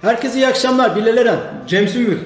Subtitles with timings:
[0.00, 0.96] Herkese iyi akşamlar.
[0.96, 1.38] Bilal Eren.
[1.66, 2.18] Cem Sümbül.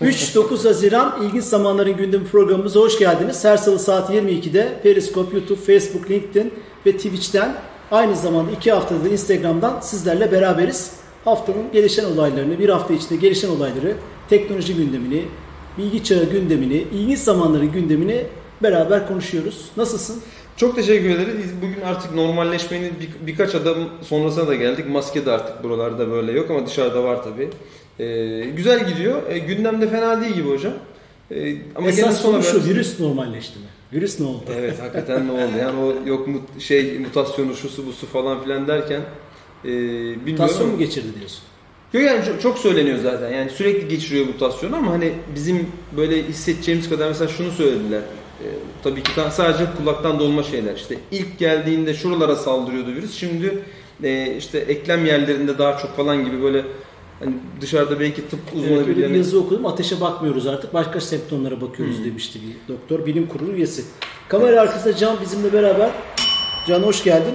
[0.00, 3.44] 3-9 Haziran İlginç Zamanların Gündemi programımıza hoş geldiniz.
[3.44, 6.54] Her salı saat 22'de Periscope, YouTube, Facebook, LinkedIn
[6.86, 7.54] ve Twitch'ten
[7.90, 10.92] aynı zamanda iki haftadır Instagram'dan sizlerle beraberiz.
[11.24, 13.96] Haftanın gelişen olaylarını, bir hafta içinde gelişen olayları,
[14.28, 15.24] teknoloji gündemini,
[15.78, 18.26] bilgi çağı gündemini, ilginç zamanların gündemini
[18.62, 19.64] beraber konuşuyoruz.
[19.76, 20.22] Nasılsın?
[20.56, 21.50] Çok teşekkür ederiz.
[21.62, 24.88] Bugün artık normalleşmenin bir, birkaç adım sonrasına da geldik.
[24.88, 27.48] Maske de artık buralarda böyle yok ama dışarıda var tabii.
[27.98, 29.22] Ee, güzel gidiyor.
[29.28, 30.72] Ee, gündemde fena değil gibi hocam.
[31.30, 33.64] Ee, ama Esas konu şu, virüs normalleşti mi?
[33.92, 34.44] Virüs ne oldu?
[34.58, 35.52] Evet hakikaten ne oldu?
[35.60, 39.00] Yani o yok mut, şey mutasyonu şusu busu falan filan derken
[39.64, 40.24] e, bilmiyorum.
[40.26, 41.40] Mutasyon mu geçirdi diyorsun?
[41.92, 43.30] Yok yani çok, çok söyleniyor zaten.
[43.30, 45.66] Yani sürekli geçiriyor mutasyonu ama hani bizim
[45.96, 48.00] böyle hissedeceğimiz kadar mesela şunu söylediler.
[48.40, 48.44] Ee,
[48.82, 50.74] tabii ki sadece kulaktan dolma şeyler.
[50.76, 53.14] İşte ilk geldiğinde şuralara saldırıyordu virüs.
[53.14, 53.58] Şimdi
[54.02, 56.64] e, işte eklem yerlerinde daha çok falan gibi böyle
[57.20, 59.66] hani dışarıda belki tıp uzmanı evet, bir yazı okudum.
[59.66, 60.74] Ateşe bakmıyoruz artık.
[60.74, 62.04] Başka semptomlara bakıyoruz hmm.
[62.04, 63.06] demişti bir doktor.
[63.06, 63.84] Bilim kurulu üyesi.
[64.28, 65.90] Kamera arkasında Can bizimle beraber.
[66.68, 67.34] Can hoş geldin.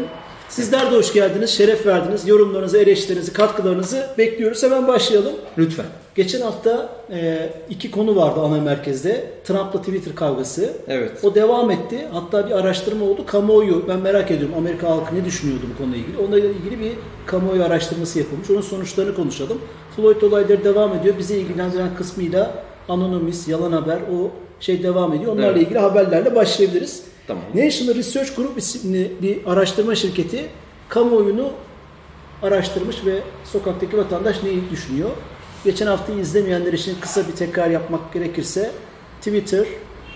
[0.50, 2.28] Sizler de hoş geldiniz, şeref verdiniz.
[2.28, 4.64] Yorumlarınızı, eleştirinizi, katkılarınızı bekliyoruz.
[4.64, 5.34] Hemen başlayalım.
[5.58, 5.86] Lütfen.
[6.18, 9.26] Geçen hafta e, iki konu vardı ana merkezde.
[9.44, 10.74] Trump'la Twitter kavgası.
[10.88, 11.12] Evet.
[11.24, 12.08] O devam etti.
[12.12, 13.26] Hatta bir araştırma oldu.
[13.26, 16.18] Kamuoyu, ben merak ediyorum Amerika halkı ne düşünüyordu bu konuyla ilgili.
[16.18, 16.92] Onunla ilgili bir
[17.26, 18.50] kamuoyu araştırması yapılmış.
[18.50, 19.62] Onun sonuçlarını konuşalım.
[19.96, 21.16] Floyd olayları devam ediyor.
[21.20, 25.34] Bizi ilgilendiren kısmıyla Anonymous, yalan haber o şey devam ediyor.
[25.34, 25.62] Onlarla evet.
[25.62, 27.04] ilgili haberlerle başlayabiliriz.
[27.28, 27.44] Tamam.
[27.56, 30.46] National Research Group isimli bir araştırma şirketi
[30.90, 31.50] kamuoyunu
[32.44, 35.10] araştırmış ve sokaktaki vatandaş neyi düşünüyor?
[35.66, 38.72] Geçen hafta izlemeyenler için kısa bir tekrar yapmak gerekirse
[39.20, 39.66] Twitter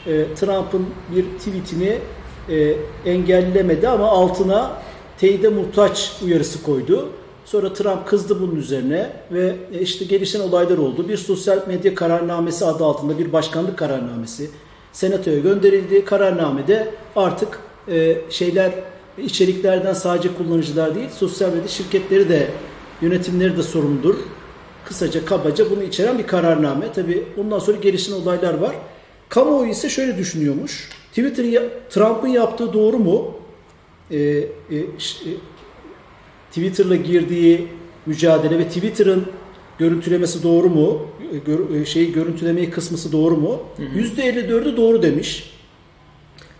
[0.07, 0.85] e, Trump'ın
[1.15, 1.97] bir tweetini
[2.49, 2.75] e,
[3.05, 4.81] engellemedi ama altına
[5.17, 7.09] teyide muhtaç uyarısı koydu.
[7.45, 11.09] Sonra Trump kızdı bunun üzerine ve e, işte gelişen olaylar oldu.
[11.09, 14.49] Bir sosyal medya kararnamesi adı altında bir başkanlık kararnamesi
[14.91, 16.05] senatoya gönderildi.
[16.05, 18.71] Kararnamede artık e, şeyler
[19.17, 22.47] içeriklerden sadece kullanıcılar değil sosyal medya şirketleri de
[23.01, 24.15] yönetimleri de sorumludur.
[24.85, 26.93] Kısaca kabaca bunu içeren bir kararname.
[26.93, 28.75] Tabi ondan sonra gelişen olaylar var.
[29.29, 30.89] Kamuoyu ise şöyle düşünüyormuş.
[31.09, 33.33] Twitter Trump'ın yaptığı doğru mu?
[34.11, 34.85] Ee, e, e,
[36.49, 37.67] Twitter'la girdiği
[38.05, 39.25] mücadele ve Twitter'ın
[39.77, 41.01] görüntülemesi doğru mu?
[41.45, 43.59] Gör, şeyi görüntülemeyi kısmısı doğru mu?
[43.95, 45.53] Yüzde 54'ü doğru demiş.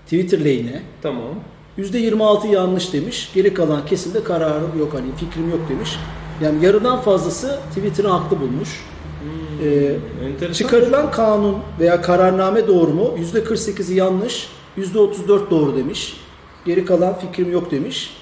[0.05, 0.81] Twitter lehine.
[1.01, 1.35] Tamam.
[1.77, 3.31] %26 yanlış demiş.
[3.33, 5.89] Geri kalan kesimde kararım yok hani fikrim yok demiş.
[6.41, 8.85] Yani yarıdan fazlası Twitter'ı haklı bulmuş.
[9.21, 13.15] Hmm, ee, çıkarılan kanun veya kararname doğru mu?
[13.33, 16.17] %48'i yanlış, %34 doğru demiş.
[16.65, 18.17] Geri kalan fikrim yok demiş.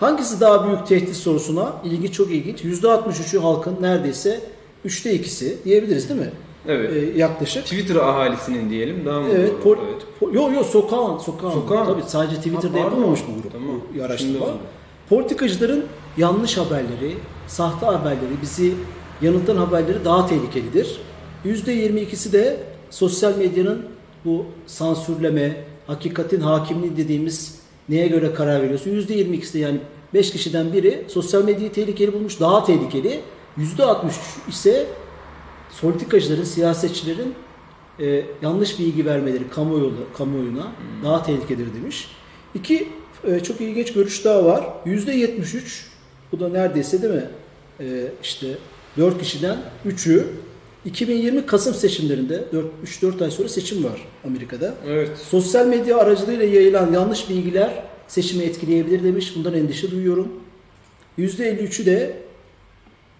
[0.00, 1.72] Hangisi daha büyük tehdit sorusuna?
[1.84, 2.60] İlgi çok ilginç.
[2.60, 4.40] %63'ü halkın neredeyse
[4.84, 6.30] üçte ikisi diyebiliriz değil mi?
[6.68, 6.92] Evet.
[6.92, 7.64] Ee, yaklaşık.
[7.64, 9.28] Twitter ahalisinin diyelim daha mı?
[9.34, 9.52] Evet.
[9.62, 10.02] Por, evet.
[10.20, 11.50] Po, yo yo sokağın, sokağın.
[11.50, 11.86] Sokağın.
[11.86, 13.52] Tabii sadece Twitter'da ha, yapılmamış bu grup.
[13.52, 14.06] Tamam.
[14.06, 14.46] Araştırma.
[15.08, 15.84] Politikacıların
[16.20, 18.74] yanlış haberleri, sahte haberleri, bizi
[19.22, 21.00] yanıltan haberleri daha tehlikelidir.
[21.44, 23.86] %22'si de sosyal medyanın
[24.24, 28.90] bu sansürleme, hakikatin hakimliği dediğimiz neye göre karar veriyorsun?
[28.90, 29.78] %22'si de yani
[30.14, 33.20] 5 kişiden biri sosyal medyayı tehlikeli bulmuş, daha tehlikeli.
[33.58, 34.10] %63
[34.48, 34.86] ise
[35.80, 37.34] politikacıların, siyasetçilerin
[38.00, 41.04] e, yanlış bilgi vermeleri kamuoyuna, kamuoyuna hmm.
[41.04, 42.08] daha tehlikelidir demiş.
[42.54, 42.88] İki
[43.24, 44.64] e, çok ilginç görüş daha var.
[44.86, 45.89] %73
[46.32, 47.28] bu da neredeyse değil mi?
[47.80, 48.46] E, işte
[48.98, 50.26] 4 kişiden 3'ü
[50.84, 52.44] 2020 Kasım seçimlerinde
[52.84, 54.74] 3-4 ay sonra seçim var Amerika'da.
[54.86, 55.18] Evet.
[55.18, 59.36] Sosyal medya aracılığıyla yayılan yanlış bilgiler seçimi etkileyebilir demiş.
[59.36, 60.28] Bundan endişe duyuyorum.
[61.18, 62.16] %53'ü de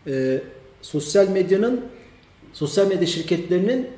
[0.07, 0.43] e,
[0.83, 1.81] sosyal medyanın
[2.53, 3.89] sosyal medya şirketlerinin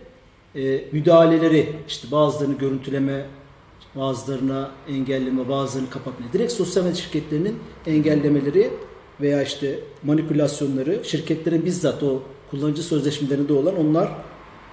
[0.57, 3.27] e, müdahaleleri işte bazılarını görüntüleme,
[3.97, 6.27] bazılarına engelleme, bazılarını kapatma.
[6.33, 8.71] Direkt sosyal medya şirketlerinin engellemeleri
[9.21, 14.09] veya işte manipülasyonları şirketlerin bizzat o kullanıcı sözleşmelerinde olan onlar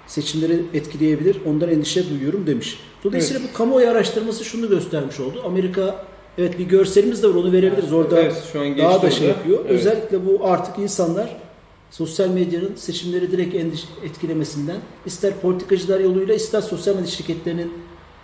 [0.08, 1.38] seçimleri etkileyebilir.
[1.46, 2.80] Ondan endişe duyuyorum demiş.
[3.04, 3.50] Dolayısıyla evet.
[3.54, 5.42] bu kamuoyu araştırması şunu göstermiş oldu.
[5.46, 6.06] Amerika
[6.38, 7.94] evet bir görselimiz de var onu verebiliriz.
[7.94, 9.60] Orada evet, şu an daha da şey yapıyor.
[9.62, 9.72] Evet.
[9.72, 11.38] Özellikle bu artık insanlar
[11.92, 13.56] sosyal medyanın seçimleri direkt
[14.04, 17.74] etkilemesinden ister politikacılar yoluyla ister sosyal medya şirketlerinin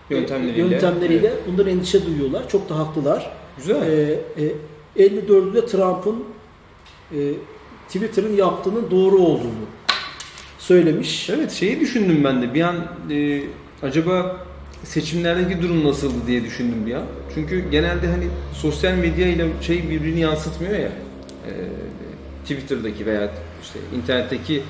[0.09, 1.41] yöntemleriyle, yöntemleriyle evet.
[1.47, 2.49] bundan endişe duyuyorlar.
[2.49, 3.31] Çok da haklılar.
[3.57, 3.91] Güzel.
[3.91, 4.51] Ee, e,
[4.97, 6.23] 54'ünde Trump'ın
[7.11, 7.33] e,
[7.87, 9.65] Twitter'ın yaptığının doğru olduğunu
[10.59, 11.29] söylemiş.
[11.29, 12.75] Evet şeyi düşündüm ben de bir an
[13.11, 13.43] e,
[13.81, 14.45] acaba
[14.83, 17.05] seçimlerdeki durum nasıldı diye düşündüm bir an.
[17.33, 20.91] Çünkü genelde hani sosyal medya ile şey birbirini yansıtmıyor ya.
[21.47, 21.51] E,
[22.41, 23.31] Twitter'daki veya
[23.63, 24.63] işte internetteki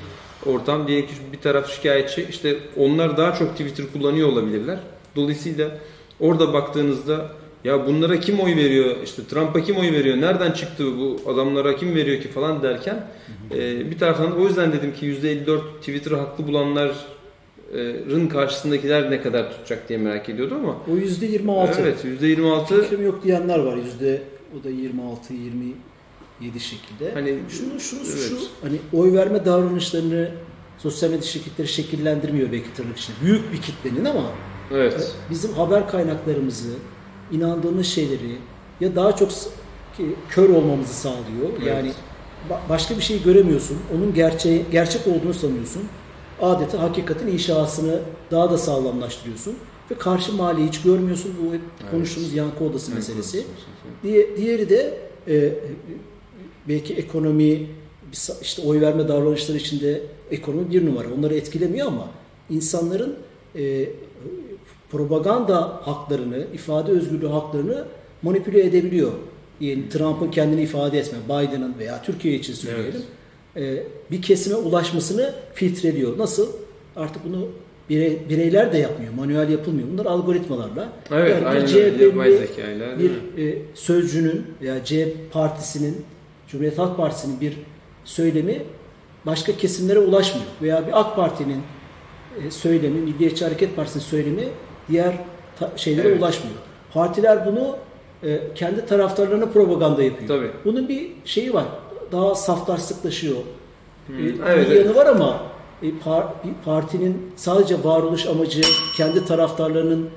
[0.46, 4.78] ortam diye ki bir taraf şikayetçi işte onlar daha çok Twitter kullanıyor olabilirler.
[5.16, 5.78] Dolayısıyla
[6.20, 7.32] orada baktığınızda
[7.66, 11.94] ya bunlara kim oy veriyor işte Trump'a kim oy veriyor nereden çıktı bu adamlara kim
[11.94, 13.06] veriyor ki falan derken
[13.54, 16.94] e, bir taraftan da o yüzden dedim ki %54 Twitter'ı haklı bulanların
[18.28, 21.80] karşısındakiler ne kadar tutacak diye merak ediyordum ama O yüzde 26.
[21.82, 23.76] evet %26 Fikrim yok diyenler var.
[23.76, 24.22] Yüzde
[24.60, 27.14] o da 26 27 şekilde.
[27.14, 28.28] hani Şunu şunu Evet.
[28.28, 30.30] şu hani oy verme davranışlarını
[30.78, 33.16] sosyal medya şirketleri şekillendirmiyor belki tırnak içinde.
[33.24, 34.30] Büyük bir kitlenin ama
[34.70, 36.68] evet bizim haber kaynaklarımızı,
[37.32, 38.36] inandığımız şeyleri
[38.80, 39.30] ya daha çok
[39.96, 41.48] ki kör olmamızı sağlıyor.
[41.56, 41.66] Evet.
[41.66, 41.92] Yani
[42.50, 43.78] ba- başka bir şey göremiyorsun.
[43.96, 45.82] Onun gerçeği gerçek olduğunu sanıyorsun.
[46.42, 48.00] Adeta hakikatin inşasını
[48.30, 49.54] daha da sağlamlaştırıyorsun
[49.90, 51.34] ve karşı mahalleyi hiç görmüyorsun.
[51.42, 53.44] Bu hep konuştuğumuz yankı odası meselesi.
[54.02, 54.98] Diye, diğeri de
[55.28, 55.52] e,
[56.68, 57.66] belki ekonomi
[58.42, 61.08] işte oy verme davranışları içinde ekonomi bir numara.
[61.18, 62.08] Onları etkilemiyor ama
[62.50, 63.16] insanların
[63.56, 63.88] e,
[64.90, 67.84] propaganda haklarını, ifade özgürlüğü haklarını
[68.22, 69.12] manipüle edebiliyor.
[69.60, 73.02] Diyelim Trump'ın kendini ifade etme, Biden'ın veya Türkiye için söyleyelim.
[73.56, 76.18] E, bir kesime ulaşmasını filtreliyor.
[76.18, 76.48] Nasıl?
[76.96, 77.48] Artık bunu
[77.90, 79.12] birey- bireyler de yapmıyor.
[79.14, 79.88] Manuel yapılmıyor.
[79.92, 80.88] Bunlar algoritmalarla.
[81.12, 82.16] Evet, Yani bir CHP'li
[82.98, 83.10] bir
[83.44, 85.96] e, sözcünün veya C partisinin,
[86.48, 87.56] Cumhuriyet Halk Partisi'nin bir
[88.04, 88.62] söylemi
[89.26, 90.46] başka kesimlere ulaşmıyor.
[90.62, 91.60] Veya bir AK Parti'nin
[92.46, 94.44] e, söylemi, Milliyetçi Hareket Partisi'nin söylemi
[94.88, 95.14] diğer
[95.76, 96.18] şeylere Evet.
[96.22, 96.56] ulaşmıyor.
[96.94, 97.76] Partiler bunu
[98.30, 100.28] e, kendi taraftarlarına propaganda yapıyor.
[100.28, 100.50] Tabii.
[100.64, 101.64] Bunun bir şeyi var.
[102.12, 103.36] Daha saftarsıklaşıyor.
[104.06, 104.86] Hı, E, evet, bir evet.
[104.86, 105.40] yanı var ama
[105.82, 108.60] e, par- bir partinin sadece varoluş amacı
[108.96, 110.08] kendi taraftarlarının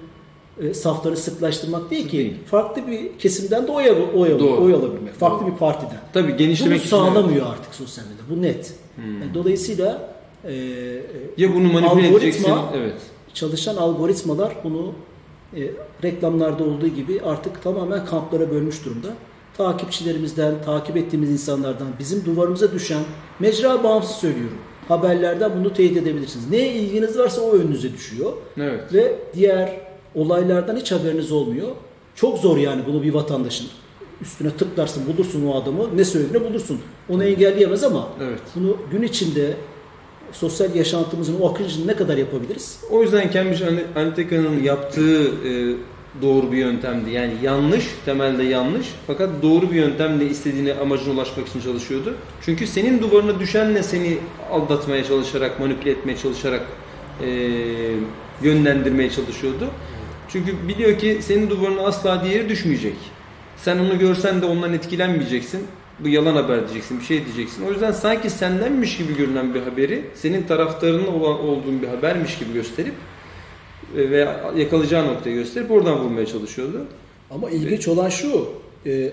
[0.61, 2.17] e, safları sıklaştırmak değil ki.
[2.17, 2.33] Değil.
[2.45, 3.85] Farklı bir kesimden de oy,
[4.15, 4.63] oy, Doğru.
[4.63, 5.13] oy alabilmek.
[5.13, 5.53] Farklı Doğru.
[5.53, 5.97] bir partiden.
[6.13, 8.37] Tabii Bunu genişlemek için sağlamıyor artık sosyal medya.
[8.37, 8.73] Bu net.
[8.95, 9.03] Hmm.
[9.23, 10.09] E, Dolayısıyla
[10.43, 11.01] e, e,
[11.37, 12.93] ya bunu manipüle edeceksin evet
[13.33, 14.93] çalışan algoritmalar bunu
[15.55, 15.71] e,
[16.03, 19.07] reklamlarda olduğu gibi artık tamamen kamplara bölmüş durumda.
[19.57, 23.03] Takipçilerimizden, takip ettiğimiz insanlardan, bizim duvarımıza düşen,
[23.39, 24.57] mecra bağımsız söylüyorum.
[24.87, 26.49] Haberlerden bunu teyit edebilirsiniz.
[26.49, 28.33] Neye ilginiz varsa o önünüze düşüyor.
[28.57, 29.81] evet Ve diğer
[30.15, 31.67] olaylardan hiç haberiniz olmuyor.
[32.15, 33.67] Çok zor yani bunu bir vatandaşın.
[34.21, 36.79] Üstüne tıklarsın, bulursun o adamı, ne söylediğini bulursun.
[37.09, 39.53] Onu engelleyemez ama evet bunu gün içinde
[40.31, 42.79] sosyal yaşantımızın o akıncını ne kadar yapabiliriz?
[42.91, 45.75] O yüzden Cambridge Ana- Analytica'nın yaptığı e,
[46.21, 47.09] doğru bir yöntemdi.
[47.09, 52.15] Yani yanlış, temelde yanlış fakat doğru bir yöntemle istediğine amacına ulaşmak için çalışıyordu.
[52.41, 54.17] Çünkü senin duvarına düşenle seni
[54.51, 56.61] aldatmaya çalışarak, manipüle etmeye çalışarak
[57.25, 57.27] e,
[58.43, 59.67] yönlendirmeye çalışıyordu.
[60.29, 62.95] Çünkü biliyor ki senin duvarına asla diğeri düşmeyecek.
[63.57, 65.67] Sen onu görsen de ondan etkilenmeyeceksin.
[66.03, 67.65] Bu yalan haber diyeceksin, bir şey diyeceksin.
[67.67, 72.53] O yüzden sanki sendenmiş gibi görünen bir haberi senin taraftarının olan olduğun bir habermiş gibi
[72.53, 72.93] gösterip
[73.97, 76.85] e, ve yakalayacağı noktayı gösterip oradan vurmaya çalışıyordu.
[77.31, 78.45] Ama ilginç olan şu,
[78.85, 79.11] e,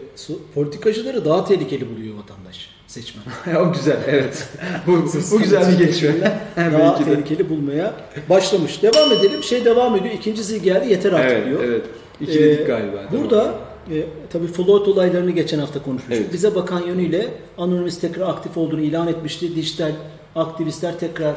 [0.54, 3.24] politikacıları daha tehlikeli buluyor vatandaş, seçmen.
[3.60, 4.48] o güzel, evet.
[4.86, 4.92] bu,
[5.32, 6.40] bu güzel bir gelişme.
[6.56, 7.94] daha tehlikeli bulmaya
[8.30, 8.82] başlamış.
[8.82, 9.42] Devam edelim.
[9.42, 10.14] Şey devam ediyor.
[10.14, 11.60] İkinci zil geldi yeter artık Evet, diyor.
[11.64, 11.82] evet.
[12.20, 13.04] İki dedik Ee, galiba.
[13.12, 13.54] Burada
[13.90, 16.22] e, tabii Floyd olaylarını geçen hafta konuşmuştuk.
[16.24, 16.32] Evet.
[16.32, 17.28] Bize bakan yönüyle
[17.58, 19.56] Anonymous tekrar aktif olduğunu ilan etmişti.
[19.56, 19.92] Dijital
[20.34, 21.34] aktivistler tekrar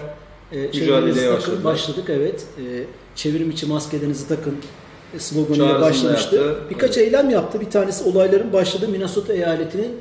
[0.52, 1.64] e, çevirimizi başladılar.
[1.64, 2.06] başladık.
[2.10, 2.46] Evet.
[2.58, 2.84] E,
[3.16, 4.56] çevrim içi maskelerinizi takın
[5.16, 6.36] e, sloganıyla başlamıştı.
[6.36, 6.64] yaptı.
[6.70, 7.62] Birkaç eylem yaptı.
[7.62, 9.92] Bir tanesi olayların başladığı Minnesota eyaletinin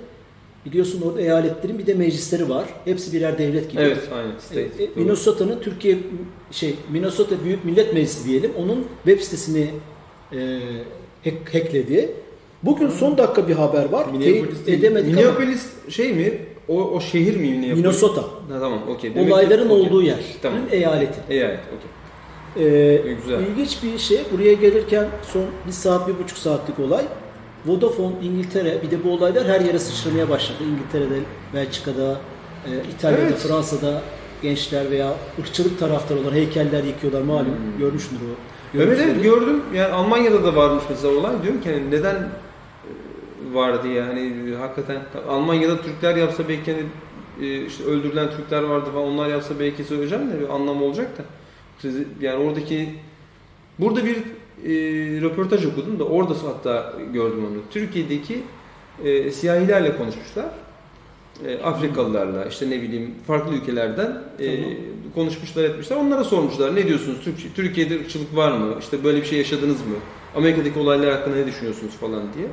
[0.66, 2.64] biliyorsun orada eyaletlerin bir de meclisleri var.
[2.84, 3.82] Hepsi birer devlet gibi.
[3.82, 3.98] Evet.
[4.38, 4.60] State.
[4.60, 4.90] E, e.
[4.96, 5.98] Minnesota'nın Türkiye
[6.50, 8.52] şey Minnesota Büyük Millet Meclisi diyelim.
[8.58, 9.70] Onun web sitesini
[10.32, 10.60] e,
[11.24, 12.14] hack, hackledi.
[12.62, 14.06] Bugün son dakika bir haber var.
[14.06, 14.78] Minneapolis Teyit değil.
[14.78, 16.38] edemedik ama Minneapolis şey mi?
[16.68, 17.76] O, o şehir mi Minneapolis?
[17.84, 18.20] Minnesota.
[18.22, 18.28] Ha,
[18.60, 19.14] tamam, okey.
[19.14, 19.80] Demek ki- Olayların okey.
[19.86, 20.16] olduğu yer.
[20.42, 20.58] Tamam.
[20.70, 21.18] Eyaleti.
[21.30, 21.90] Eyalet, okey.
[22.66, 23.40] Ee, Güzel.
[23.40, 24.20] İlginç bir şey.
[24.32, 27.04] Buraya gelirken son bir saat, bir buçuk saatlik olay.
[27.66, 30.58] Vodafone İngiltere, bir de bu olaylar her yere sıçramaya başladı.
[30.72, 31.20] İngiltere'de,
[31.54, 32.20] Belçika'da,
[32.66, 33.38] e, İtalya'da, Evet.
[33.38, 34.02] Fransa'da
[34.42, 37.46] gençler veya ırkçılık taraftarı olan heykeller yıkıyorlar malum.
[37.46, 37.78] Hmm.
[37.78, 38.26] Görmüşsündür o.
[38.74, 39.10] Evet görüntüleri.
[39.10, 39.62] evet gördüm.
[39.74, 41.32] Yani Almanya'da da varmış mesela olay.
[41.42, 42.16] Diyorum ki hani neden
[43.52, 46.84] var diye hani hakikaten Almanya'da Türkler yapsa belki hani
[47.42, 51.22] e, işte öldürülen Türkler vardı falan onlar yapsa belki söyleyeceğim de bir anlamı olacak da.
[52.20, 52.88] Yani oradaki
[53.78, 54.70] burada bir e,
[55.20, 57.62] röportaj okudum da orada hatta gördüm onu.
[57.70, 58.42] Türkiye'deki
[59.04, 60.46] e, siyahilerle konuşmuşlar.
[61.46, 64.70] E, Afrikalılarla işte ne bileyim farklı ülkelerden e, Tamam.
[65.14, 65.96] konuşmuşlar etmişler.
[65.96, 67.18] Onlara sormuşlar ne diyorsunuz?
[67.24, 68.74] Türk, Türkiye'de ırkçılık var mı?
[68.80, 69.94] İşte böyle bir şey yaşadınız mı?
[70.36, 72.46] Amerika'daki olaylar hakkında ne düşünüyorsunuz falan diye.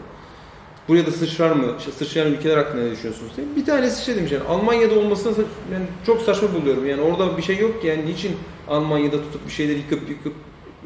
[0.88, 1.66] Buraya da sıçrar mı?
[1.80, 3.48] İşte sıçrayan ülkeler hakkında ne düşünüyorsunuz diye.
[3.56, 5.34] Bir tanesi şey demiş yani Almanya'da olmasını
[5.74, 6.86] yani çok saçma buluyorum.
[6.86, 8.32] Yani orada bir şey yok ki yani niçin
[8.68, 10.34] Almanya'da tutup bir şeyleri yıkıp yıkıp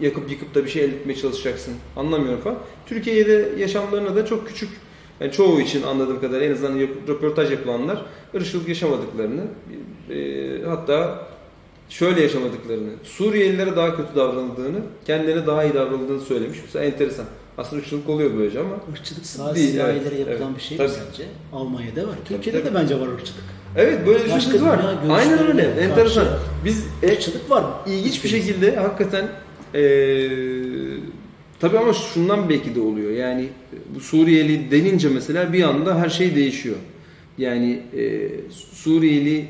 [0.02, 1.74] yakıp yıkıp da bir şey elde etmeye çalışacaksın.
[1.96, 2.58] Anlamıyorum falan.
[2.86, 4.70] Türkiye'de yaşamlarına da çok küçük
[5.20, 9.44] yani çoğu için anladığım kadar en azından röportaj yapılanlar ırkçılık yaşamadıklarını
[10.10, 11.28] e, hatta
[11.90, 16.58] şöyle yaşamadıklarını, Suriyelilere daha kötü davranıldığını, kendilerine daha iyi davranıldığını söylemiş.
[16.66, 17.26] Mesela enteresan.
[17.60, 18.76] Aslında ırkçılık oluyor böylece ama.
[18.94, 20.58] Irkçılık sadece Değil, siyahilere evet, yapılan evet.
[20.58, 20.90] bir şey Tabii.
[20.90, 21.24] sence?
[21.54, 22.16] Almanya'da var.
[22.26, 22.76] Türkiye'de tabii.
[22.76, 23.44] de bence var ırkçılık.
[23.76, 24.80] Evet böyle Başka düşüncemiz var.
[25.10, 25.62] Aynen öyle.
[25.62, 26.28] Enteresan.
[26.66, 27.64] Biz e, Irkçılık var.
[27.88, 29.28] ilginç bir şekilde hakikaten
[29.76, 29.82] e,
[31.60, 33.12] tabii ama şundan belki de oluyor.
[33.12, 33.50] Yani
[33.96, 36.76] bu Suriyeli denince mesela bir anda her şey değişiyor.
[37.38, 38.30] Yani e,
[38.74, 39.46] Suriyeli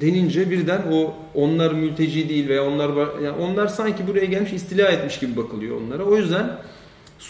[0.00, 2.90] denince birden o onlar mülteci değil veya onlar
[3.22, 6.04] yani onlar sanki buraya gelmiş istila etmiş gibi bakılıyor onlara.
[6.04, 6.50] O yüzden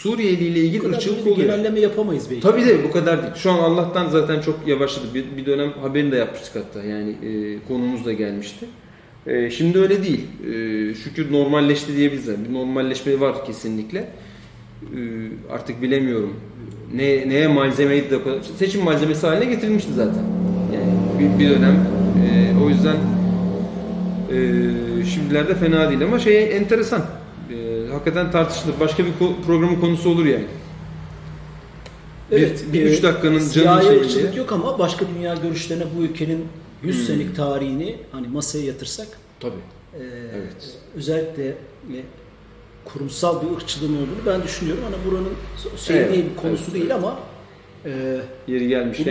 [0.01, 1.49] Suriyeli ile Bu ilgili kadar ırkçılık böyle bir oluyor.
[1.49, 2.41] genelleme yapamayız belki.
[2.41, 3.33] Tabii de bu kadar değil.
[3.35, 5.05] Şu an Allah'tan zaten çok yavaşladı.
[5.13, 6.83] Bir, bir dönem haberini de yapmıştık hatta.
[6.83, 8.65] Yani e, konumuz da gelmişti.
[9.27, 10.21] E, şimdi öyle değil.
[10.43, 12.27] E, şükür normalleşti diyebiliriz.
[12.49, 13.99] Bir normalleşme var kesinlikle.
[13.99, 14.99] E,
[15.51, 16.33] artık bilemiyorum.
[16.95, 18.15] Ne, neye malzemeyi de
[18.59, 20.23] seçim malzemesi haline getirilmişti zaten.
[20.73, 21.75] Yani bir, bir dönem.
[22.25, 22.95] E, o yüzden
[24.31, 27.01] e, şimdilerde fena değil ama şey enteresan.
[27.95, 28.73] E, hakikaten tartışılır.
[28.79, 30.45] Başka bir ko- programın konusu olur yani.
[32.31, 34.33] Bir- bir üç dakikanın canı şeyi diye.
[34.35, 36.45] yok ama başka dünya görüşlerine bu ülkenin
[36.83, 37.05] 100 Hmm.
[37.05, 39.07] senelik tarihini hani masaya yatırsak
[39.39, 39.53] Tabii.
[39.93, 39.99] e,
[40.35, 40.77] Evet.
[40.95, 41.55] özellikle e,
[42.85, 44.83] kurumsal bir ırkçılığın olduğunu ben düşünüyorum.
[44.83, 45.33] Hani buranın
[45.77, 46.95] şey Evet, değil, konusu evet, değil evet.
[46.95, 47.19] ama
[47.85, 47.89] e,
[48.47, 48.63] Yeri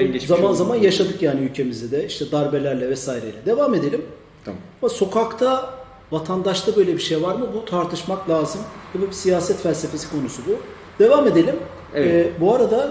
[0.04, 0.54] bunu geçmiş zaman oldu.
[0.54, 3.46] zaman yaşadık yani ülkemizde de işte darbelerle vesaireyle.
[3.46, 4.02] Devam edelim.
[4.44, 4.60] Tamam.
[4.82, 5.74] Ama sokakta
[6.12, 7.46] vatandaşta böyle bir şey var mı?
[7.54, 8.61] Bu tartışmak lazım.
[8.94, 10.56] Bu bir siyaset felsefesi konusu bu.
[10.99, 11.56] Devam edelim.
[11.94, 12.26] Evet.
[12.26, 12.90] Ee, bu arada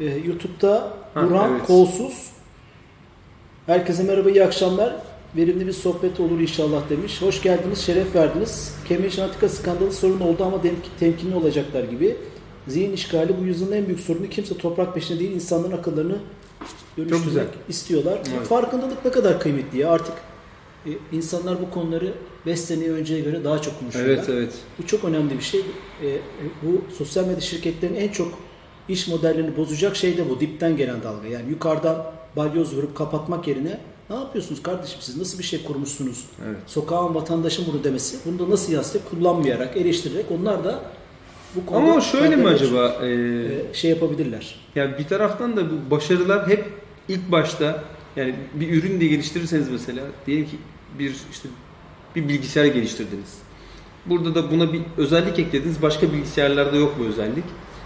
[0.00, 1.66] e, YouTube'da Ha, Burhan evet.
[1.66, 2.32] Kolsuz
[3.66, 4.96] Herkese merhaba, iyi akşamlar.
[5.36, 7.22] Verimli bir sohbet olur inşallah demiş.
[7.22, 8.74] Hoş geldiniz, şeref verdiniz.
[8.88, 10.60] Cambridge Analytica skandalı sorun oldu ama
[11.00, 12.16] temkinli olacaklar gibi.
[12.68, 14.28] Zihin işgali bu yüzyılın en büyük sorunu.
[14.28, 16.16] Kimse toprak peşinde değil, insanların akıllarını
[16.98, 18.18] dönüştürmek istiyorlar.
[18.36, 18.46] Evet.
[18.46, 19.90] Farkındalık ne kadar kıymetli ya.
[19.90, 20.14] Artık
[20.86, 22.12] e, insanlar bu konuları
[22.46, 24.14] 5 sene önceye göre daha çok konuşuyorlar.
[24.14, 24.52] Evet evet.
[24.78, 25.60] Bu çok önemli bir şey.
[26.02, 26.20] E, e,
[26.62, 28.38] bu sosyal medya şirketlerinin en çok
[28.88, 30.40] iş modellerini bozacak şey de bu.
[30.40, 31.28] Dipten gelen dalga.
[31.28, 32.06] Yani yukarıdan
[32.36, 33.80] balyoz vurup kapatmak yerine
[34.10, 35.16] ne yapıyorsunuz kardeşim siz?
[35.16, 36.24] Nasıl bir şey kurmuşsunuz?
[36.46, 36.56] Evet.
[36.66, 38.16] Sokağın vatandaşın bunu demesi.
[38.24, 38.98] Bunu da nasıl yazdı?
[39.10, 40.82] Kullanmayarak, eleştirerek onlar da
[41.56, 42.96] bu konuda Ama şöyle mi acaba?
[43.02, 44.54] e, e, şey yapabilirler.
[44.74, 46.64] yani bir taraftan da bu başarılar hep
[47.08, 47.84] ilk başta
[48.16, 50.56] yani bir ürün de geliştirirseniz mesela diyelim ki
[50.98, 51.48] bir işte
[52.16, 53.38] bir bilgisayar geliştirdiniz.
[54.06, 55.82] Burada da buna bir özellik eklediniz.
[55.82, 57.44] Başka bilgisayarlarda yok bu özellik.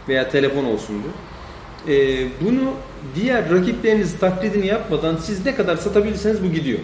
[0.09, 1.09] Veya telefon olsun bu.
[1.93, 2.73] Ee, bunu
[3.15, 6.79] diğer rakipleriniz taklidini yapmadan siz ne kadar satabilirseniz bu gidiyor.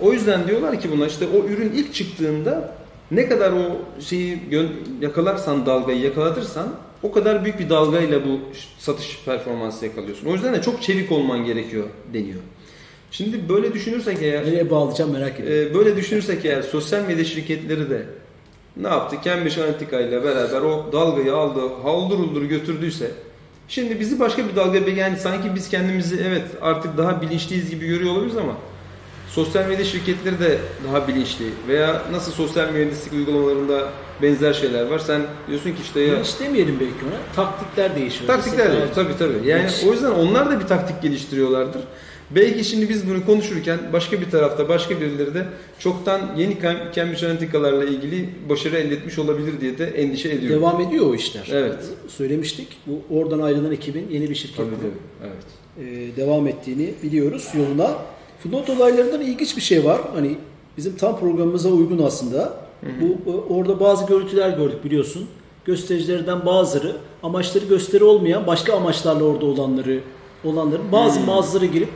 [0.00, 2.74] O yüzden diyorlar ki buna işte o ürün ilk çıktığında
[3.10, 4.38] ne kadar o şeyi
[5.00, 6.68] yakalarsan dalgayı yakalatırsan
[7.02, 8.40] o kadar büyük bir dalgayla bu
[8.78, 10.26] satış performansı yakalıyorsun.
[10.26, 12.40] O yüzden de çok çevik olman gerekiyor deniyor.
[13.10, 15.70] Şimdi böyle düşünürsek eğer Nereye bağlayacağım merak ediyorum.
[15.72, 18.02] ee, böyle düşünürsek eğer sosyal medya şirketleri de
[18.76, 19.16] ne yaptı?
[19.24, 23.10] Cambridge Analytica ile beraber o dalgayı aldı, haldır uldur götürdüyse
[23.68, 28.12] şimdi bizi başka bir dalga yani sanki biz kendimizi evet artık daha bilinçliyiz gibi görüyor
[28.12, 28.52] olabiliriz ama
[29.28, 33.88] sosyal medya şirketleri de daha bilinçli veya nasıl sosyal mühendislik uygulamalarında
[34.22, 34.98] benzer şeyler var.
[34.98, 37.34] Sen diyorsun ki işte ya Hiç demeyelim belki ona.
[37.46, 38.26] Taktikler değişiyor.
[38.26, 39.48] Taktikler Mesela- de tabii tabii.
[39.48, 39.84] Yani Yes.
[39.88, 41.82] o yüzden onlar da bir taktik geliştiriyorlardır.
[42.30, 45.46] Belki şimdi biz bunu konuşurken başka bir tarafta başka birileri de
[45.78, 50.60] çoktan yeni Cam- Cambridge Analytica'larla ilgili başarı elde etmiş olabilir diye de endişe ediyorum.
[50.62, 51.48] Devam ediyor o işler.
[51.52, 51.74] Evet.
[52.08, 52.68] Söylemiştik.
[52.86, 55.30] Bu oradan ayrılan ekibin yeni bir şirket Tabii tabii.
[55.32, 55.88] Evet.
[56.12, 57.90] e, devam ettiğini biliyoruz yoluna.
[58.42, 60.00] Futbol olaylarından ilginç bir şey var.
[60.14, 60.36] Hani
[60.76, 62.54] bizim tam programımıza uygun aslında.
[62.82, 65.26] Bu e, orada bazı görüntüler gördük biliyorsun.
[65.64, 70.00] Göstericilerden bazıları amaçları gösteri olmayan başka amaçlarla orada olanları
[70.44, 71.88] olanların bazı mağazalara girip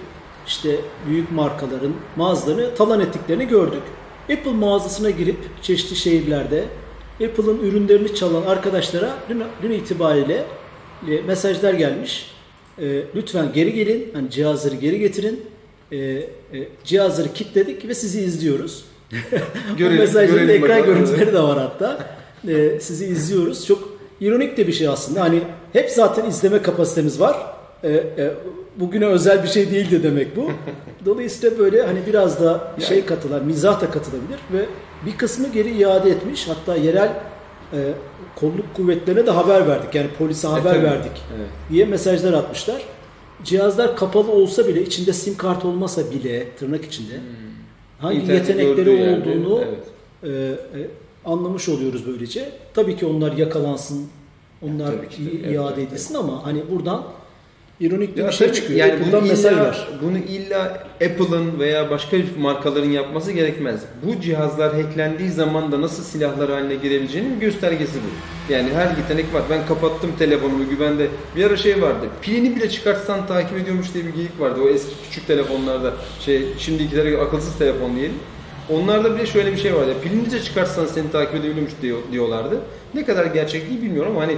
[0.46, 0.76] işte
[1.08, 3.82] büyük markaların mağazalarını talan ettiklerini gördük.
[4.32, 6.64] Apple mağazasına girip çeşitli şehirlerde
[7.14, 10.44] Apple'ın ürünlerini çalan arkadaşlara dün, dün itibariyle
[11.08, 12.30] e, mesajlar gelmiş.
[12.78, 15.44] E, lütfen geri gelin, hani cihazları geri getirin.
[15.92, 16.28] E, e,
[16.84, 18.84] cihazları kilitledik ve sizi izliyoruz.
[19.72, 20.94] Bu Görelim, mesajların da görelim ekran bakalım.
[20.94, 22.06] görüntüleri de var hatta.
[22.48, 23.66] E, sizi izliyoruz.
[23.66, 23.88] Çok
[24.20, 25.20] ironik de bir şey aslında.
[25.20, 27.36] Hani hep zaten izleme kapasitemiz var.
[27.84, 28.30] E, e,
[28.80, 30.50] bugüne özel bir şey değildi demek bu.
[31.04, 34.66] Dolayısıyla böyle hani biraz da şey katılan, mizah da katılabilir ve
[35.06, 36.48] bir kısmı geri iade etmiş.
[36.48, 37.10] Hatta yerel
[37.72, 37.78] e,
[38.36, 39.94] kolluk kuvvetlerine de haber verdik.
[39.94, 40.82] Yani polise haber tabii.
[40.84, 41.48] verdik Evet.
[41.70, 42.82] diye mesajlar atmışlar.
[43.44, 47.14] Cihazlar kapalı olsa bile, içinde sim kart olmasa bile tırnak içinde
[47.98, 48.22] hangi Hmm.
[48.22, 49.84] İnterneti yetenekleri gördüğü yerde, olduğunu evet.
[50.74, 50.86] e, e,
[51.24, 52.52] anlamış oluyoruz böylece.
[52.74, 54.06] Tabii ki onlar yakalansın,
[54.62, 55.40] onlar ki, i- tabii.
[55.44, 57.02] Evet, iade evet, edilsin ama hani buradan
[57.80, 58.78] ironik bir Ya şey tabii, çıkıyor.
[58.78, 59.88] Yani Apple'dan bunu mesaj illa, var.
[60.02, 63.80] bunu illa Apple'ın veya başka markaların yapması gerekmez.
[64.02, 68.52] Bu cihazlar hacklendiği zaman da nasıl silahlar haline girebileceğinin göstergesi bu.
[68.52, 69.42] Yani her yetenek var.
[69.50, 71.08] Ben kapattım telefonumu güvende.
[71.36, 72.06] Bir ara şey vardı.
[72.22, 74.60] Pilini bile çıkartsan takip ediyormuş diye bir geyik vardı.
[74.64, 75.92] O eski küçük telefonlarda.
[76.20, 78.16] Şey şimdikilere akılsız telefon diyelim.
[78.70, 79.94] Onlarda bile şöyle bir şey vardı.
[80.02, 82.60] Pilini de çıkartsan seni takip edebiliyormuş diyor, diyorlardı.
[82.94, 84.36] Ne kadar gerçek değil bilmiyorum ama hani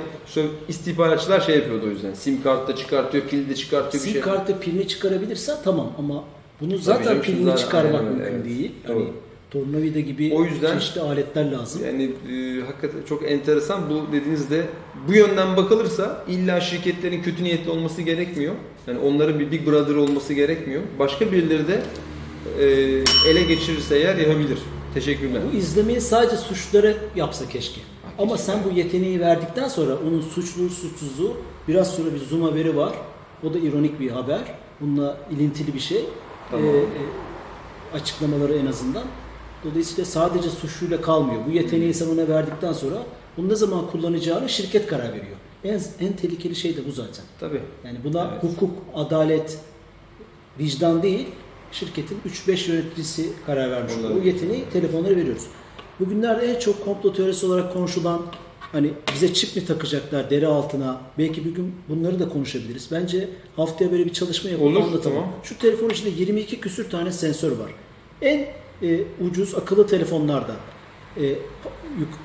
[0.68, 2.14] istihbaratçılar şey yapıyordu o yüzden.
[2.14, 4.20] Sim kart da çıkartıyor, pil de çıkartıyor Sim şey.
[4.20, 6.24] kartı pilini çıkarabilirsen tamam ama
[6.60, 8.44] bunu zaten pilini çıkarmak aynen mümkün evet.
[8.44, 8.72] değil.
[8.88, 8.94] Doğru.
[8.96, 9.08] Hani
[9.50, 11.82] tornavida gibi O yüzden- çeşitli aletler lazım.
[11.84, 14.62] Yani e, hakikaten çok enteresan bu dediğinizde
[15.08, 18.54] bu yönden bakılırsa illa şirketlerin kötü niyetli olması gerekmiyor.
[18.86, 20.82] Yani onların bir Big Brother olması gerekmiyor.
[20.98, 21.80] Başka birileri de
[22.60, 22.64] e,
[23.30, 24.58] ele geçirirse eğer yapabilir.
[24.94, 25.42] Teşekkürler.
[25.52, 27.80] Bu izlemeyi sadece suçlara yapsa keşke.
[28.18, 31.36] Ama sen bu yeteneği verdikten sonra onun suçlu suçsuzluğu
[31.68, 32.92] biraz sonra bir zoom haberi var.
[33.42, 34.40] O da ironik bir haber.
[34.80, 36.04] Bununla ilintili bir şey.
[36.50, 36.66] Tamam.
[36.66, 36.84] Ee, e,
[37.94, 39.04] açıklamaları en azından.
[39.64, 41.40] Dolayısıyla sadece suçluyla kalmıyor.
[41.46, 42.96] Bu yeteneği sen ona verdikten sonra
[43.36, 45.36] bunu ne zaman kullanacağını şirket karar veriyor.
[45.64, 47.24] En, en tehlikeli şey de bu zaten.
[47.40, 47.60] Tabii.
[47.84, 48.42] Yani buna Evet.
[48.42, 49.58] hukuk, adalet,
[50.58, 51.26] vicdan değil,
[51.72, 53.92] şirketin 3-5 yöneticisi karar vermiş.
[54.00, 54.20] Olabilir.
[54.22, 55.46] O yeteneği telefonlara veriyoruz.
[56.00, 58.22] Bugünlerde en çok komplo teorisi olarak konuşulan
[58.72, 62.88] hani bize çip mi takacaklar deri altına belki bir gün bunları da konuşabiliriz.
[62.92, 65.02] Bence haftaya böyle bir çalışma yapıp Olur, anlatalım.
[65.02, 65.32] tamam.
[65.42, 67.70] Şu telefon içinde 22 küsür tane sensör var.
[68.22, 68.46] En
[68.82, 70.56] e, ucuz akıllı telefonlarda
[71.16, 71.22] e,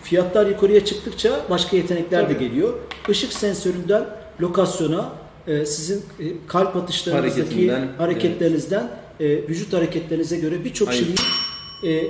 [0.04, 2.48] fiyatlar yukarıya çıktıkça başka yetenekler de Tabii.
[2.50, 2.74] geliyor.
[3.10, 4.06] Işık sensöründen
[4.42, 5.14] lokasyona
[5.48, 11.16] e, sizin e, kalp atışlarınızdaki hareketlerinizden e, vücut hareketlerinize göre birçok şeyi
[11.86, 12.08] e,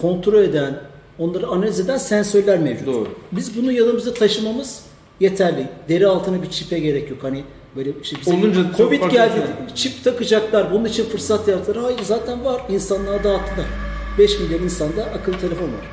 [0.00, 0.80] kontrol eden,
[1.18, 2.86] onları analiz eden sensörler mevcut.
[2.86, 3.08] Doğru.
[3.32, 4.80] Biz bunu yanımızda taşımamız
[5.20, 5.66] yeterli.
[5.88, 7.18] Deri altına bir çipe gerek yok.
[7.22, 7.44] Hani
[7.76, 9.32] böyle işte bize Olunca Covid geldi.
[9.34, 9.74] şey.
[9.74, 10.72] Çip takacaklar.
[10.72, 11.82] Bunun için fırsat yarattılar.
[11.84, 12.62] Hayır zaten var.
[12.70, 13.66] İnsanlığa dağıttılar.
[14.18, 15.88] 5 milyon insanda akıllı telefon var.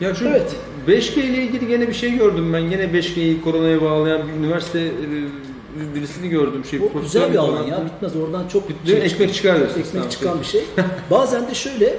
[0.00, 0.56] Ya şu Evet.
[0.88, 2.70] 5G ile ilgili gene bir şey gördüm ben.
[2.70, 6.64] Gene 5G'yi koronaya bağlayan bir üniversite e, birisini gördüm.
[6.70, 7.84] Şey, profesör güzel bir alan ya.
[7.86, 8.16] Bitmez.
[8.16, 9.04] Oradan çok Değil mi?
[9.04, 10.64] Ekmek çıkar ekmek çıkan bir şey.
[11.10, 11.96] Bazen de şöyle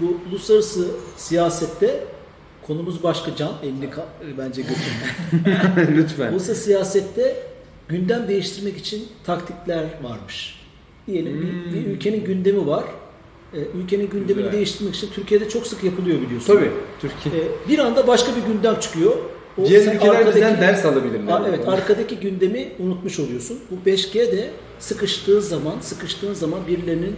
[0.00, 2.04] bu uluslararası siyasette
[2.66, 3.90] konumuz başka can elini
[4.38, 5.96] bence götürme.
[5.96, 6.32] Lütfen.
[6.32, 7.36] Uluslararası siyasette
[7.88, 10.60] gündem değiştirmek için taktikler varmış.
[11.06, 12.84] Diyelim bir, bir ülkenin gündemi var.
[13.54, 14.52] Ee, ülkenin gündemini Güzel.
[14.52, 16.54] değiştirmek için Türkiye'de çok sık yapılıyor biliyorsun.
[16.54, 16.70] Tabii.
[17.00, 17.44] Türkiye.
[17.44, 19.12] Ee, bir anda başka bir gündem çıkıyor.
[19.58, 21.42] O Diğer ülkeler arkadaki- bizden ders alabilirler.
[21.48, 23.58] Evet, arkadaki gündemi unutmuş oluyorsun.
[23.70, 27.16] Bu 5G de sıkıştığı zaman, sıkıştığın zaman birilerinin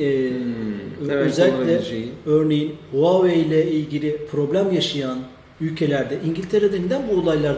[0.00, 2.08] e, Hmm, özellikle kullanabileceği.
[2.26, 5.18] örneğin Huawei ile ilgili problem yaşayan
[5.60, 7.56] ülkelerde İngiltere'de neden bu olaylar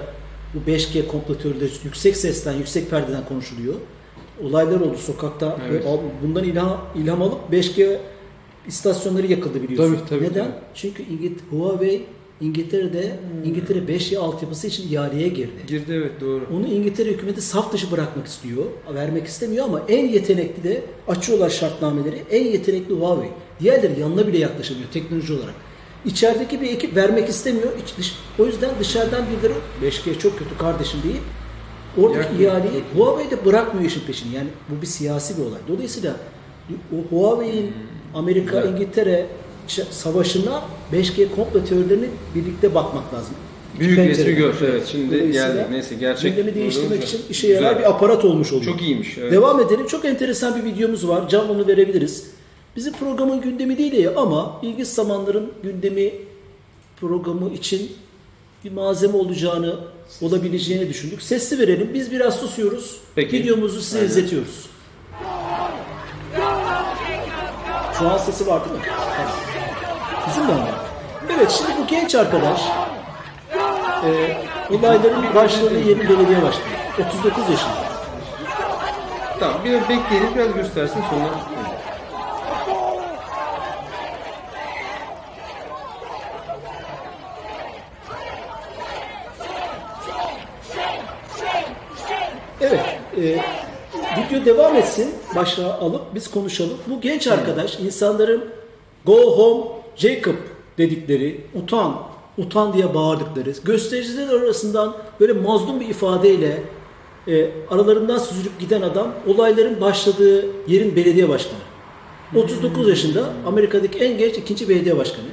[0.55, 3.75] bu 5G komplo teorileri yüksek sesten, yüksek perdeden konuşuluyor?
[4.43, 5.59] Olaylar oldu sokakta.
[5.71, 5.85] Evet.
[6.23, 7.99] Bundan ilham, ilham alıp 5G
[8.67, 9.95] istasyonları yakıldı biliyorsun.
[9.97, 10.45] Tabii, tabii, Neden?
[10.45, 10.55] tabii.
[10.75, 12.03] Çünkü İngil Huawei
[12.41, 15.53] İngiltere'de İngiltere 5G altyapısı için ihaleye girdi.
[15.67, 16.47] Girdi evet doğru.
[16.57, 18.65] Onu İngiltere hükümeti saf dışı bırakmak istiyor.
[18.95, 22.23] Vermek istemiyor ama en yetenekli de açıyorlar şartnameleri.
[22.31, 23.31] En yetenekli Huawei.
[23.61, 25.55] Diğerleri yanına bile yaklaşamıyor teknoloji olarak.
[26.05, 27.73] İçerideki bir ekip vermek istemiyor.
[27.83, 31.23] İç, dış, o yüzden dışarıdan birileri 5G çok kötü kardeşim deyip
[31.99, 34.35] oradaki Ya, ihaleyi Huawei de bırakmıyor işin peşini.
[34.35, 35.61] Yani bu bir siyasi bir olay.
[35.69, 36.17] Dolayısıyla
[36.93, 37.73] o Huawei'in
[38.15, 38.73] Amerika, Güzel.
[38.75, 39.27] İngiltere
[39.91, 43.35] savaşına 5G komplo teorilerini birlikte bakmak lazım.
[43.81, 44.55] Büyük resmi gör.
[44.69, 45.63] Evet şimdi geldik.
[45.71, 46.37] Neyse gerçek.
[46.37, 47.79] Gündemi değiştirmek için işe yarar Güzel.
[47.79, 48.65] bir aparat olmuş oluyor.
[48.73, 49.19] Çok iyiymiş.
[49.19, 49.33] Evet.
[49.33, 49.87] Devam edelim.
[49.87, 51.29] Çok enteresan bir videomuz var.
[51.29, 52.27] Can onu verebiliriz.
[52.77, 56.13] Bizim programın gündemi değil ya ama ilginç zamanların gündemi
[57.01, 57.93] programı için
[58.65, 59.77] bir malzeme olacağını,
[60.21, 61.23] olabileceğini düşündük.
[61.23, 61.91] Sesli verelim.
[61.95, 62.97] Biz biraz susuyoruz.
[63.15, 63.37] Peki.
[63.37, 64.11] Videomuzu size Aynen.
[64.11, 64.67] izletiyoruz.
[67.99, 68.83] Şu an sesi var değil mi?
[70.37, 70.61] De mi?
[71.37, 72.61] Evet şimdi bu genç arkadaş
[74.05, 74.37] e,
[74.75, 76.65] olayların başladığı yerin belediye başkanı.
[77.09, 77.73] 39 yaşında.
[79.41, 81.29] Tamam biraz bekleyelim biraz göstersin sonra.
[92.61, 92.81] Evet.
[93.17, 93.23] e,
[94.19, 95.15] video devam etsin.
[95.37, 96.79] Başa alıp biz konuşalım.
[96.87, 98.45] Bu genç arkadaş insanların
[99.05, 100.35] go home Jacob
[100.79, 102.03] dedikleri utan
[102.39, 106.63] utan diye bağırdıkları, göstericiler arasından böyle mazlum bir ifadeyle
[107.29, 111.59] e, aralarından süzülüp giden adam olayların başladığı yerin belediye başkanı.
[112.37, 115.27] 39 yaşında Amerika'daki en genç ikinci belediye başkanı.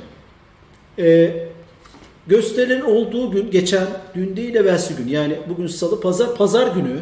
[1.00, 1.34] E,
[2.28, 7.00] gösterilerin olduğu gün geçen dün değil evvelsi gün yani bugün salı pazar pazar günü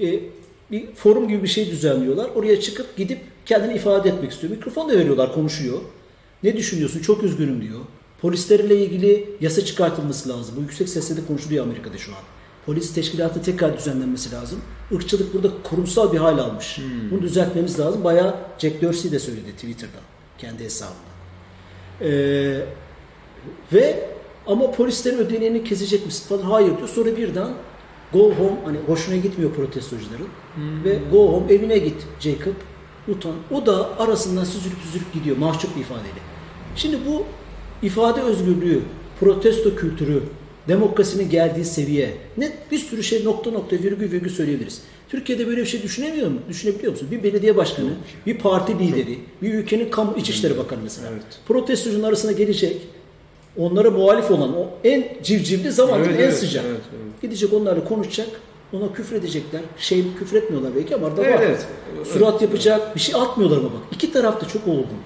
[0.00, 0.20] e,
[0.70, 2.30] bir forum gibi bir şey düzenliyorlar.
[2.34, 4.52] Oraya çıkıp gidip kendini ifade etmek istiyor.
[4.52, 5.78] Mikrofon da veriyorlar konuşuyor.
[6.44, 7.00] Ne düşünüyorsun?
[7.00, 7.80] Çok üzgünüm diyor.
[8.20, 10.54] Polislerle ilgili yasa çıkartılması lazım.
[10.58, 12.22] Bu yüksek sesle de konuşuluyor Amerika'da şu an.
[12.66, 14.60] Polis teşkilatı tekrar düzenlenmesi lazım.
[14.90, 16.78] Irkçılık burada kurumsal bir hal almış.
[16.78, 17.10] Hmm.
[17.10, 18.04] Bunu düzeltmemiz lazım.
[18.04, 19.98] Bayağı Jack Dorsey de söyledi Twitter'da.
[20.38, 20.94] Kendi hesabında.
[22.00, 22.60] Ee,
[23.72, 24.08] ve
[24.46, 26.42] ama polislerin ödeneğini kesecek misin falan.
[26.42, 26.88] Hayır diyor.
[26.88, 27.48] Sonra birden
[28.12, 30.28] go home hani hoşuna gitmiyor protestocuların.
[30.84, 32.54] Ve go home evine git Jacob.
[33.08, 33.34] Utan.
[33.50, 36.33] O da arasından süzülüp süzülüp gidiyor mahcup bir ifadeyle.
[36.76, 37.24] Şimdi bu
[37.86, 38.80] ifade özgürlüğü,
[39.20, 40.22] protesto kültürü,
[40.68, 44.82] demokrasinin geldiği seviye, ne bir sürü şey nokta nokta virgül virgül söyleyebiliriz.
[45.08, 46.38] Türkiye'de böyle bir şey düşünemiyor mu?
[46.48, 47.08] Düşünebiliyor musun?
[47.10, 47.90] Bir belediye başkanı,
[48.26, 51.08] bir parti lideri, bir ülkenin kamu İçişleri Bakanı mesela.
[51.12, 51.22] Evet.
[51.48, 52.76] Protestocunun arasına gelecek,
[53.56, 56.64] onlara muhalif olan o en civcivli zaman Evet, en evet, sıcak.
[56.68, 57.22] evet, evet.
[57.22, 58.28] Gidecek onlarla konuşacak,
[58.72, 59.60] ona küfredecekler.
[59.78, 61.42] Şey küfretmiyorlar belki ama arada Evet, var.
[61.44, 61.66] evet.
[62.12, 63.80] Surat yapacak, bir şey atmıyorlar ama bak.
[63.92, 64.98] İki tarafta çok olgun.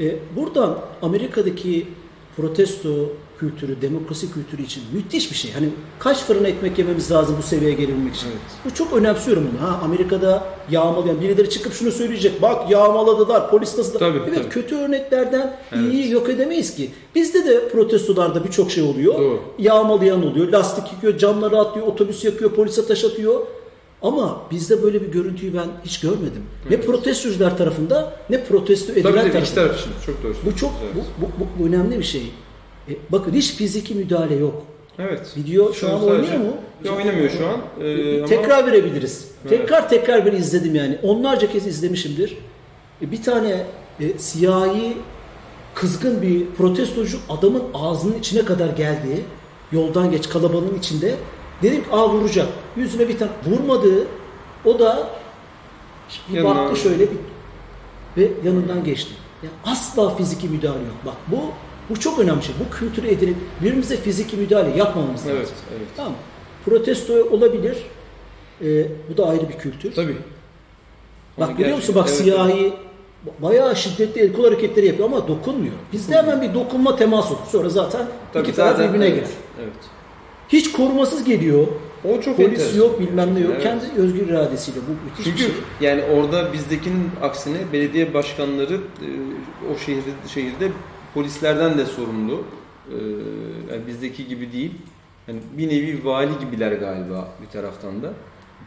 [0.00, 1.86] E, buradan Amerika'daki
[2.36, 2.88] protesto
[3.38, 5.52] kültürü, demokrasi kültürü için müthiş bir şey.
[5.52, 8.26] Hani kaç fırın ekmek yememiz lazım bu seviyeye gelebilmek için.
[8.26, 8.38] Evet.
[8.64, 9.68] Bu çok önemsiyorum bunu.
[9.68, 12.42] Ha Amerika'da yağmalayan birileri çıkıp şunu söyleyecek.
[12.42, 13.98] Bak yağmaladılar, polis nasıl...
[13.98, 14.48] Tabii, evet tabii.
[14.48, 15.92] kötü örneklerden Evet.
[15.92, 16.90] iyiyi yok edemeyiz ki.
[17.14, 19.14] Bizde de protestolarda birçok şey oluyor.
[19.14, 19.40] Doğru.
[19.58, 23.40] Yağmalayan oluyor, lastik yıkıyor, camları atlıyor, otobüs yakıyor, polise taş atıyor.
[24.02, 26.42] Ama bizde böyle bir görüntüyü ben hiç görmedim.
[26.70, 29.44] Ne protestocular tarafında ne protesto edilen Tabii tabii tarafında.
[29.44, 30.34] iki taraf için çok doğru.
[30.46, 31.04] Bu çok Evet.
[31.20, 32.22] bu, bu, bu- bu önemli bir şey.
[32.88, 34.62] E, bakın hiç fiziki müdahale yok.
[34.98, 35.34] Evet.
[35.36, 36.56] Video şu an Sadece- oynuyor mu?
[36.84, 37.56] Yok, oynamıyor şu an.
[37.84, 39.28] Ee, ama- Tekrar verebiliriz.
[39.48, 39.58] Evet.
[39.58, 40.98] Tekrar tekrar ben izledim yani.
[41.02, 42.36] Onlarca kez izlemişimdir.
[43.02, 43.64] E, bir tane
[44.00, 44.96] e, siyahi
[45.74, 49.24] kızgın bir protestocu adamın ağzının içine kadar geldi.
[49.72, 51.14] Yoldan geç kalabalığın içinde.
[51.62, 52.48] Dedim ki aa vuracak.
[52.76, 54.06] Yüzüne bir tane vurmadı.
[54.64, 55.08] O da
[56.30, 57.18] bir Yanına- baktı şöyle bir,
[58.16, 59.12] ve yanından geçti.
[59.42, 60.96] Yani asla fiziki müdahale yok.
[61.06, 61.36] Bak bu
[61.90, 62.54] bu çok önemli şey.
[62.66, 65.36] Bu kültürü edinip birbirimize fiziki müdahale yapmamamız lazım.
[65.36, 65.88] Evet, evet.
[65.96, 66.12] Tamam.
[66.64, 67.76] Protesto olabilir.
[68.62, 69.94] Ee, bu da ayrı bir kültür.
[69.94, 70.16] Tabii.
[71.38, 72.72] Bak Onu görüyor musun bak evet, siyahi
[73.38, 75.74] bayağı şiddetli kol hareketleri yapıyor ama dokunmuyor.
[75.92, 77.38] Bizde hemen bir dokunma temas olur.
[77.52, 79.28] Sonra zaten Tabii, iki taraf birbirine evet, girer.
[79.62, 79.72] Evet.
[80.48, 81.66] Hiç korumasız geliyor.
[82.04, 82.78] O çok Polis enteresan.
[82.78, 83.50] yok bilmem ne yok.
[83.54, 83.62] Evet.
[83.62, 85.88] Kendi özgür iradesiyle bu müthiş Çünkü bir şey.
[85.88, 89.08] yani orada bizdekinin aksine belediye başkanları e,
[89.74, 90.68] o şehirde şehirde
[91.14, 92.44] polislerden de sorumlu.
[92.90, 92.96] E,
[93.72, 94.72] yani bizdeki gibi değil.
[95.28, 98.12] Yani bir nevi vali gibiler galiba bir taraftan da.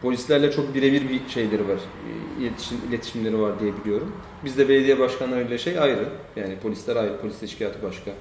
[0.02, 4.12] Polislerle çok birebir bir şeyleri var, e, iletişim, iletişimleri var diye biliyorum.
[4.46, 6.10] Bizde belediye başkanlarıyla şey ayrı.
[6.36, 8.12] Yani polisler ayrı, polis teşkilatı başka,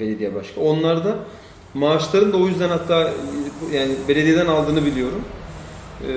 [0.00, 0.60] belediye başka.
[0.60, 1.18] Onlar da
[1.76, 3.10] maaşların da o yüzden hatta
[3.72, 5.20] yani belediyeden aldığını biliyorum.
[6.02, 6.14] Ee,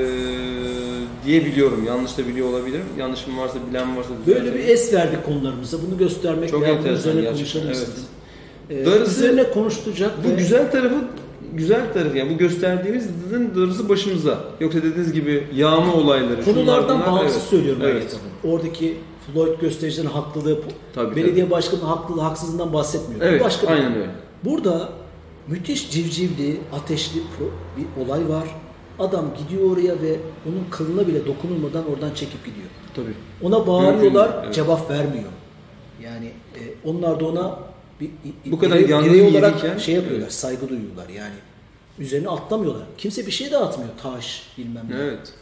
[1.25, 1.83] diye biliyorum.
[1.87, 2.85] Yanlış da biliyor olabilirim.
[2.97, 5.77] Yanlışım varsa bilen varsa Böyle bir es verdik konularımıza.
[5.87, 7.85] Bunu göstermek Çok enteresan üzerine gerçekten, konuşalım
[8.69, 8.79] evet.
[8.81, 10.95] Ee, Darısı- üzerine konuşturacak Bu ve- güzel tarafı
[11.53, 14.37] güzel tarafı yani bu gösterdiğinizin darısı başımıza.
[14.59, 16.43] Yoksa dediğiniz gibi yağma olayları.
[16.45, 17.49] Konulardan bağımsız evet.
[17.49, 17.95] söylüyorum Evet.
[18.09, 18.17] evet.
[18.53, 18.97] Oradaki
[19.33, 20.59] Floyd göstericilerin haklılığı,
[20.95, 23.27] Tabii, belediye başkanının haklılığı, haksızlığından bahsetmiyorum.
[23.27, 24.09] Evet, başka bir- aynen öyle.
[24.45, 24.89] Burada
[25.49, 27.19] müthiş civcivli, ateşli
[27.77, 28.47] bir olay var.
[28.99, 30.15] Adam gidiyor oraya ve
[30.49, 32.67] onun kılına bile dokunulmadan oradan çekip gidiyor.
[32.95, 33.13] Tabii.
[33.41, 34.53] Ona bağırıyorlar, Mümkün, evet.
[34.53, 35.29] cevap vermiyor.
[36.03, 36.59] Yani e,
[36.89, 37.59] onlar da ona
[38.01, 38.09] bir,
[38.45, 40.33] bir- Bu kadar birey- olarak yeriyken- şey yapıyorlar, Evet.
[40.33, 41.33] saygı duyuyorlar yani.
[41.99, 42.83] Üzerine atlamıyorlar.
[42.97, 43.89] Kimse bir şey de atmıyor.
[44.03, 44.95] Taş, bilmem ne.
[44.95, 45.33] Evet.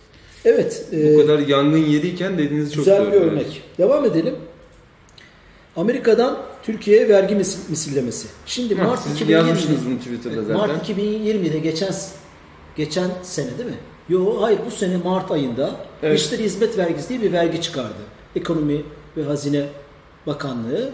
[0.45, 0.87] Evet.
[0.91, 3.11] Bu e, kadar yangın yeriyken dediğiniz çok Güzel doğru.
[3.11, 3.61] bir örnek.
[3.77, 4.35] Devam edelim.
[5.75, 8.27] Amerika'dan Türkiye'ye vergi mis- misillemesi.
[8.45, 10.57] Şimdi Ha, Mart siz 2020 yazmışsınız bunu Twitter'da zaten.
[10.57, 11.93] Mart 2020'de geçen
[12.75, 13.77] geçen sene değil mi?
[14.09, 15.71] Yo hayır bu sene Mart ayında
[16.03, 16.19] Evet.
[16.19, 17.93] İşleri Hizmet Vergisi diye bir vergi çıkardı.
[18.35, 18.81] Ekonomi
[19.17, 19.65] ve Hazine
[20.27, 20.89] Bakanlığı.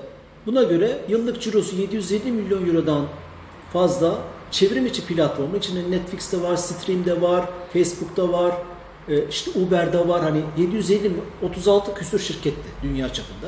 [0.45, 3.05] Buna göre yıllık cirosu 750 milyon eurodan
[3.73, 4.17] fazla
[4.51, 8.55] çevrim içi platformu içinde Netflix'te var, Stream'de var, Facebook'ta var,
[9.09, 10.21] e, işte Uber'de var.
[10.21, 13.47] Hani 750 mi- 36 küsur şirketti dünya çapında.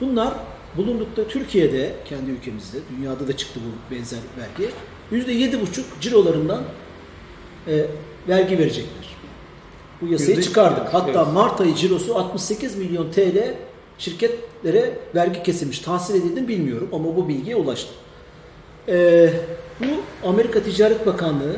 [0.00, 0.34] Bunlar
[0.76, 4.72] bulundukları Türkiye'de, kendi ülkemizde, dünyada da çıktı bu benzer vergi.
[5.12, 6.62] %7,5 cirolarından
[7.68, 7.84] e,
[8.28, 9.16] vergi verecekler.
[10.02, 10.94] Bu yasayı Yüzde- çıkardık.
[10.94, 11.32] Hatta Evet.
[11.34, 13.54] Mart ayı cirosu 68 milyon TL
[13.98, 15.78] şirketlere vergi kesilmiş.
[15.78, 17.94] Tahsil edildi mi bilmiyorum ama bu bilgiye ulaştım.
[18.88, 19.30] Ee,
[19.80, 21.56] bu Amerika Ticaret Bakanlığı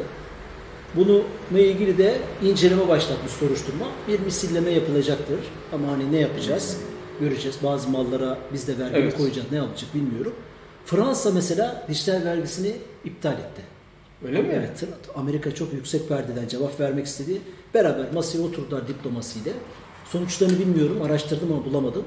[0.96, 3.86] bununla ilgili de inceleme başlatmış soruşturma.
[4.08, 5.38] Bir misilleme yapılacaktır.
[5.72, 6.76] Ama hani ne yapacağız?
[7.20, 7.56] Göreceğiz.
[7.62, 9.16] Bazı mallara biz de vergi Evet.
[9.16, 9.46] koyacağız.
[9.52, 10.33] Ne yapacak bilmiyorum.
[10.85, 12.72] Fransa mesela dijital vergisini
[13.04, 13.62] iptal etti.
[14.26, 14.48] Öyle mi?
[14.52, 14.85] Evet.
[15.14, 17.40] Amerika çok yüksek perdeden cevap vermek istedi.
[17.74, 19.52] Beraber masaya oturdular diplomasiyle.
[20.04, 21.02] Sonuçlarını bilmiyorum.
[21.02, 22.04] Araştırdım ama bulamadım.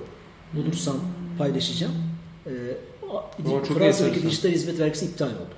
[0.54, 0.96] Bulursam
[1.38, 1.94] paylaşacağım.
[2.48, 2.52] Ee,
[3.78, 5.54] Fransa'daki dijital hizmet vergisi iptal oldu.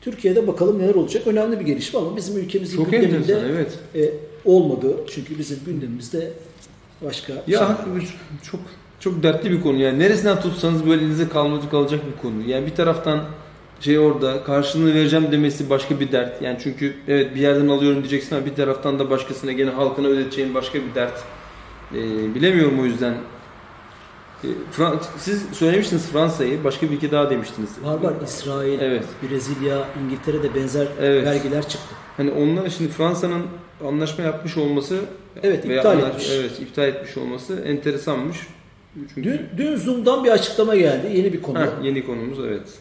[0.00, 1.26] Türkiye'de bakalım neler olacak.
[1.26, 3.78] Önemli bir gelişme ama bizim ülkemizin Çok gündeminde evet.
[3.94, 4.12] e,
[4.44, 4.96] olmadı.
[5.14, 6.32] Çünkü bizim gündemimizde
[7.04, 7.76] başka Ya var.
[8.50, 8.60] çok
[9.00, 12.42] çok dertli bir konu yani neresinden tutsanız böyle elinize kalmacı kalacak bir konu.
[12.46, 13.20] Yani bir taraftan
[13.80, 16.42] şey orada karşılığını vereceğim demesi başka bir dert.
[16.42, 20.54] Yani çünkü evet bir yerden alıyorum diyeceksin ama bir taraftan da başkasına gene halkına ödeteceğin
[20.54, 21.22] başka bir dert.
[21.94, 23.14] Ee, bilemiyorum o yüzden.
[24.44, 27.70] Ee, Fran- siz söylemiştiniz Fransa'yı başka bir ülke daha demiştiniz.
[27.84, 29.04] Var var İsrail, Evet.
[29.22, 31.24] Brezilya, İngiltere'de benzer Evet.
[31.26, 31.94] vergiler çıktı.
[32.16, 33.42] Hani onlar şimdi Fransa'nın
[33.86, 34.98] anlaşma yapmış olması
[35.42, 36.30] Evet, iptal anlaş- etmiş.
[36.34, 38.36] Evet iptal etmiş olması enteresanmış.
[38.94, 41.16] Çünkü Dün, dün Zoom'dan bir açıklama geldi.
[41.16, 41.58] Yeni bir konu.
[41.58, 42.78] Heh, yeni konumuz evet.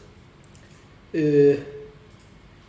[1.15, 1.57] Ee,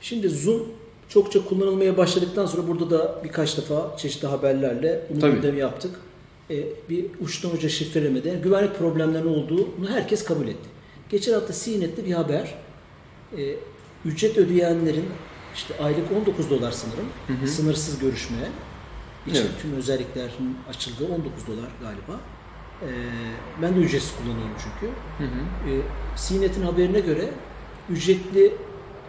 [0.00, 0.62] şimdi Zoom
[1.08, 5.32] çokça kullanılmaya başladıktan sonra burada da birkaç defa çeşitli haberlerle bunu Tabii.
[5.32, 5.90] gündem yaptık.
[6.50, 10.68] Ee, bir uçtan uca şifrelemede güvenlik problemlerinin olduğunu herkes kabul etti.
[11.08, 12.54] Geçen hafta CNET'te bir haber.
[13.38, 13.54] Ee,
[14.04, 15.06] ücret ödeyenlerin
[15.54, 17.48] işte aylık 19 dolar sanırım Hı hı.
[17.48, 18.36] sınırsız görüşme
[19.26, 19.50] için Evet.
[19.62, 22.20] tüm özelliklerin açıldığı 19 dolar galiba.
[22.82, 22.86] Ee,
[23.62, 24.92] ben de ücretsiz kullanıyorum çünkü.
[25.18, 25.70] Hı hı.
[25.70, 25.82] E,
[26.16, 27.28] CNET'in haberine göre
[27.90, 28.54] ücretli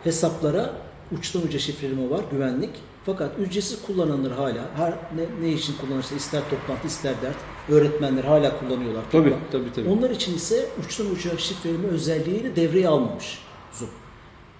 [0.03, 0.73] hesaplara
[1.17, 2.69] uçtan uca şifreleme var, güvenlik.
[3.05, 7.36] Fakat ücretsiz kullananlar hala, her ne, ne için kullanırsa ister toplantı ister dert,
[7.69, 9.03] öğretmenler hala kullanıyorlar.
[9.12, 9.51] Tabii toplantı.
[9.51, 9.89] tabii tabii.
[9.89, 13.39] Onlar için ise uçtan uca şifreleme özelliğini devreye almamış
[13.73, 13.91] Zoom.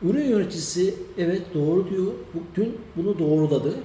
[0.02, 2.08] Ürün yöneticisi evet doğru diyor.
[2.56, 3.76] Dün bunu doğruladı.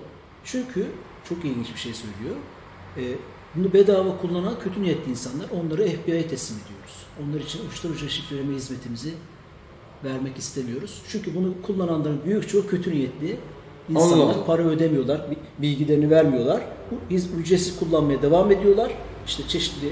[0.45, 0.87] Çünkü
[1.29, 2.37] çok ilginç bir şey söylüyor.
[2.97, 3.03] Ee,
[3.59, 6.97] bunu bedava kullanan kötü niyetli insanlar onları FBI'ye teslim ediyoruz.
[7.25, 9.11] Onlar için uçtan şifreleme hizmetimizi
[10.05, 11.03] vermek istemiyoruz.
[11.09, 13.37] Çünkü bunu kullananların büyük çoğu kötü niyetli
[13.89, 14.25] insanlar.
[14.25, 14.45] Allah.
[14.45, 16.61] Para ödemiyorlar, bi- bilgilerini vermiyorlar.
[16.91, 18.93] Bu iz- ücretsiz kullanmaya devam ediyorlar.
[19.27, 19.87] İşte çeşitli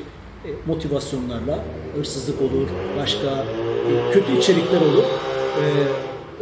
[0.44, 1.64] e, motivasyonlarla
[1.96, 5.05] hırsızlık olur, başka e, kötü içerikler olur,
[5.61, 5.64] e,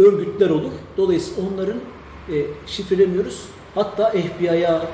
[0.03, 0.73] örgütler olur.
[0.97, 1.79] Dolayısıyla onların
[2.67, 3.43] şifrelemiyoruz.
[3.75, 4.87] Hatta FBI'ya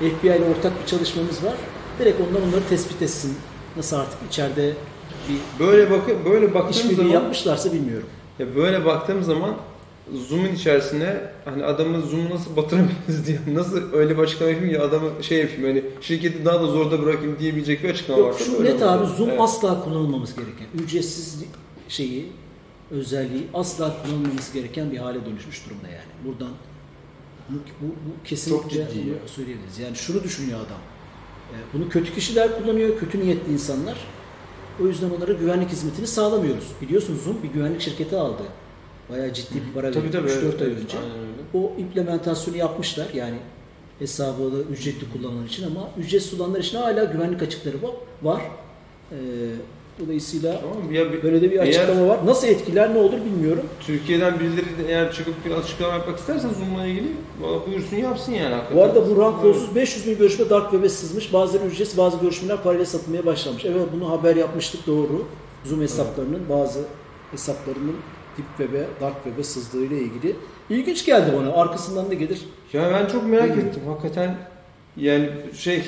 [0.00, 1.54] FBI ile ortak bir çalışmamız var.
[1.98, 3.34] Direkt onlar onları tespit etsin.
[3.76, 4.72] Nasıl artık içeride
[5.28, 8.06] bir Böyle bakın böyle baktığım zaman yapmışlarsa bilmiyorum.
[8.38, 9.54] ya böyle baktığım zaman
[10.28, 15.10] Zoom'un içerisine hani adamı Zoom'u nasıl batırabiliriz diye nasıl öyle bir açıklama yapayım ya adamı
[15.22, 18.82] şey yapayım hani şirketi daha da zorda bırakayım diyebilecek bir açıklama Yok varsa şu net
[18.82, 19.40] abi Zoom Evet.
[19.40, 20.84] asla kullanılmamız gereken.
[20.84, 21.44] Ücretsiz
[21.88, 22.26] şeyi,
[22.90, 26.10] özelliği asla kullanılmaması gereken bir hale dönüşmüş durumda yani.
[26.24, 26.52] Buradan
[27.54, 29.28] bu, bu, bu kesinlikle Çok ciddi bunu ya.
[29.28, 29.78] söyleyebiliriz.
[29.78, 30.78] Yani şunu düşünüyor adam.
[31.52, 33.96] E, Bunu kötü kişiler kullanıyor, kötü niyetli insanlar.
[34.82, 36.64] O yüzden onlara güvenlik hizmetini sağlamıyoruz.
[36.82, 38.42] Biliyorsunuz Zoom bir güvenlik şirketi aldı.
[39.10, 40.10] Bayağı ciddi bir para verdi.
[40.12, 40.28] tabii.
[40.30, 40.96] 3-4 evet, ay önce.
[41.54, 43.36] O implementasyonu yapmışlar yani
[43.98, 47.90] hesabı ücretli kullananlar için ama ücretsiz kullananlar için hala güvenlik açıkları var.
[48.22, 48.42] var.
[49.12, 49.16] Ee,
[50.04, 50.60] dolayısıyla
[50.92, 52.18] ya böyle de bir eğer açıklama var.
[52.26, 53.64] Nasıl etkiler ne olur bilmiyorum.
[53.80, 57.08] Türkiye'den de eğer çıkıp bir açıklama yapmak isterse Zoom'la ilgili
[57.66, 58.76] buyursun yapsın yani hakikaten.
[58.76, 61.32] Bu arada Burhan Kolsuz 500 bin görüşme Dark Web'e sızmış.
[61.32, 63.64] Bazıları ücretsiz bazı görüşmeler parayla satılmaya başlamış.
[63.64, 65.26] Evet bunu haber yapmıştık doğru.
[65.64, 66.80] Zoom hesaplarının bazı
[67.30, 67.96] hesaplarının
[68.38, 70.36] Deep Web'e, Dark Web'e sızdığı ile ilgili.
[70.70, 71.52] İlginç geldi bana.
[71.52, 72.40] Arkasından ne gelir?
[72.72, 73.60] Ya ben çok merak Hı.
[73.60, 74.36] ettim hakikaten
[74.96, 75.82] yani şey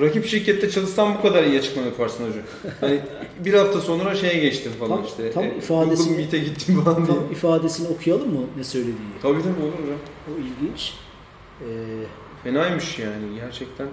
[0.00, 2.42] rakip şirkette çalışsan bu kadar iyi açıklama yaparsın hocam.
[2.80, 3.00] Hani
[3.44, 5.30] bir hafta sonra şeye geçtim falan Tam- işte.
[5.32, 7.16] tam E, ifadesini- Google Meet'e gittim falan diye.
[7.16, 8.94] Tam ifadesini okuyalım mı ne söylediği?
[9.22, 9.98] Tabii tabii olur hocam.
[10.28, 10.92] O ilginç.
[11.60, 11.64] Ee,
[12.44, 13.86] Fenaymış yani gerçekten.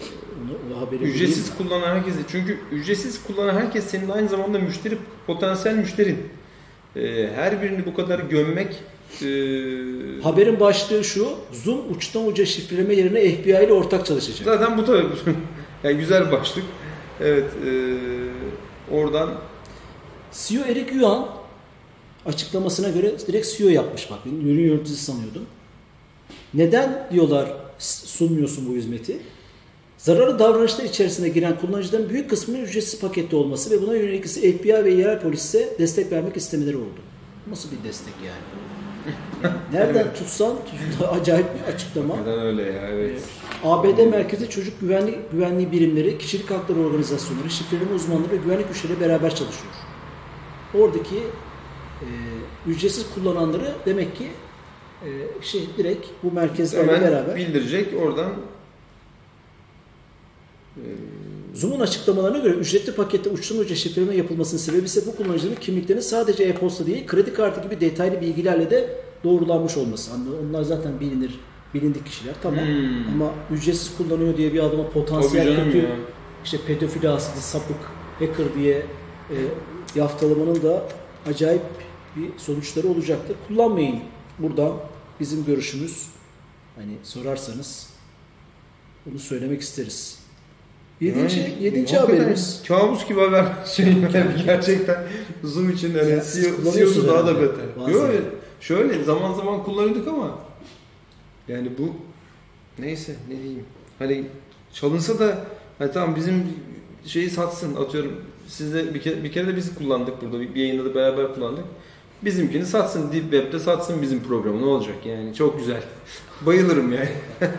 [0.00, 5.76] onu, o haberi Ücretsiz kullanan herkes çünkü ücretsiz kullanan herkes senin aynı zamanda müşteri potansiyel
[5.76, 6.18] müşterin.
[6.96, 8.74] Ee, her birini bu kadar gömmek
[9.22, 11.28] e, Haberin başlığı şu.
[11.52, 14.44] Zoom uçtan uca şifreleme yerine FBI ile ortak çalışacak.
[14.44, 15.06] zaten bu tabii
[15.84, 16.64] yani güzel başlık.
[17.20, 17.96] Evet e,
[18.94, 19.30] oradan
[20.32, 21.28] CEO Eric Yuan
[22.26, 24.18] açıklamasına göre direkt CEO yapmış bak.
[24.26, 25.46] Ben ürün yöneticisi sanıyordum.
[26.54, 27.48] Neden diyorlar
[27.78, 29.18] sunmuyorsun bu hizmeti?
[29.98, 34.84] Zararlı davranışlar içerisine giren kullanıcıların büyük kısmının ücretsiz pakette olması ve buna yönelik ise FBI
[34.84, 37.00] ve yerel polise destek vermek istemeleri oldu.
[37.50, 38.73] Nasıl bir destek yani?
[39.72, 40.52] Nereden tutsan
[40.98, 42.16] tut- acayip bir açıklama.
[42.16, 43.22] neden öyle ya evet.
[43.64, 49.30] ABD merkezi çocuk güvenlik güvenliği birimleri, kişilik hakları organizasyonları, şifreleme uzmanları ve güvenlik güçleriyle beraber
[49.30, 49.72] çalışıyor.
[50.74, 51.16] Oradaki
[52.00, 52.08] e,
[52.66, 54.28] ücretsiz kullananları demek ki
[55.04, 55.08] e,
[55.42, 58.32] şey direkt bu merkezlerle Hemen beraber bildirecek oradan
[60.76, 60.82] e,
[61.54, 66.44] Zoom'un açıklamalarına göre ücretli pakette uçtan uca şifreleme yapılmasının sebebi ise bu kullanıcıların kimliklerinin sadece
[66.44, 70.10] e-posta değil kredi kartı gibi detaylı bilgilerle de doğrulanmış olması.
[70.10, 71.40] Hani onlar zaten bilinir,
[71.74, 73.08] bilindik kişiler tamam Hmm.
[73.22, 75.96] ama ücretsiz kullanıyor diye bir adama potansiyel kötü ya.
[76.44, 77.76] işte pedofili asılı sapık
[78.18, 78.86] hacker diye
[79.30, 79.36] e,
[79.94, 80.88] yaftalamanın da
[81.26, 81.62] acayip
[82.16, 83.36] bir sonuçları olacaktır.
[83.48, 84.00] Kullanmayın.
[84.38, 84.72] Burada
[85.20, 86.06] bizim görüşümüz
[86.76, 87.90] hani sorarsanız
[89.06, 90.23] bunu söylemek isteriz.
[91.04, 92.62] Yedinci, Yani, yedinci haberimiz.
[92.68, 93.44] Kabus gibi haber
[94.14, 94.96] yani gerçekten
[95.44, 97.92] Zoom için Ya siz CEO, kullanıyorsunuz CEO'su daha da beter.
[97.92, 98.10] Yok
[98.60, 100.38] şöyle zaman zaman kullanıyorduk ama
[101.48, 101.92] yani bu
[102.78, 103.64] neyse ne diyeyim
[103.98, 104.24] hani
[104.72, 105.38] çalınsa da
[105.78, 106.44] hani tamam bizim
[107.06, 108.12] şeyi satsın atıyorum
[108.48, 111.64] size bir kere, bir kere de biz kullandık burada bir, bir yayında da beraber kullandık.
[112.22, 115.82] Bizimkini satsın Deep Web'de satsın bizim programı ne olacak yani çok güzel.
[116.46, 117.08] Bayılırım yani.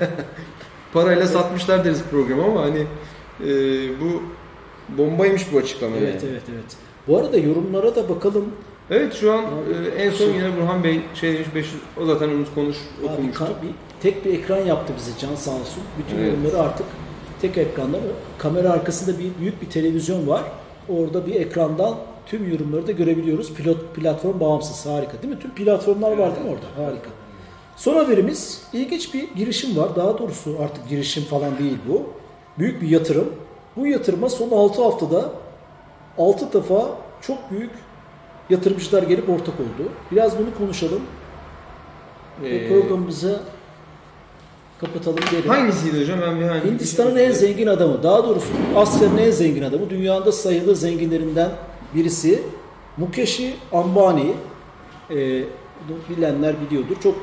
[0.94, 2.86] Parayla satmışlar deriz programı ama hani
[3.42, 3.46] e,
[4.02, 4.22] bu
[4.98, 6.32] bombaymış bu açıklama Evet yani.
[6.32, 6.78] evet evet.
[7.08, 8.46] Bu arada yorumlara da bakalım.
[8.92, 12.30] Evet şu an Abi, e, en son yine Burhan Bey şey demiş 500 o zaten
[12.30, 13.44] onu konuş Abi, okumuştu.
[13.44, 13.70] ka- bir,
[14.02, 15.84] tek bir ekran yaptı bize Can sağ olsun.
[16.00, 16.28] Bütün Evet.
[16.34, 16.86] yorumları artık
[17.42, 17.98] tek ekranda.
[18.38, 20.42] Kamera arkasında bir büyük bir televizyon var.
[20.90, 21.96] Orada bir ekrandan
[22.26, 23.54] tüm yorumları da görebiliyoruz.
[23.54, 24.86] Pilot platform bağımsız.
[24.86, 25.40] Harika değil mi?
[25.40, 26.86] Tüm platformlar var değil mi orada?
[26.88, 27.10] Harika.
[27.76, 29.96] Son haberimiz ilginç bir girişim var.
[29.96, 32.04] Daha doğrusu artık girişim falan değil bu.
[32.60, 33.34] Büyük bir yatırım.
[33.76, 35.32] Bu yatırıma son 6 haftada
[36.18, 36.90] 6 defa
[37.22, 37.72] çok büyük
[38.50, 39.90] yatırımcılar gelip ortak oldu.
[40.12, 41.02] Biraz bunu konuşalım.
[42.44, 43.40] Ee, programımızı
[44.82, 45.50] kapatalım diyelim.
[45.50, 50.32] hangisiydi hocam ben bir Hindistan'ın en zengin adamı, daha doğrusu Asya'nın en zengin adamı, dünyada
[50.32, 51.50] sayılı zenginlerinden
[51.96, 52.44] birisi
[52.98, 53.42] Mukesh
[53.72, 54.34] Ambani.
[55.12, 55.44] Ee,
[56.10, 56.96] bilenler biliyordur.
[57.04, 57.16] Çok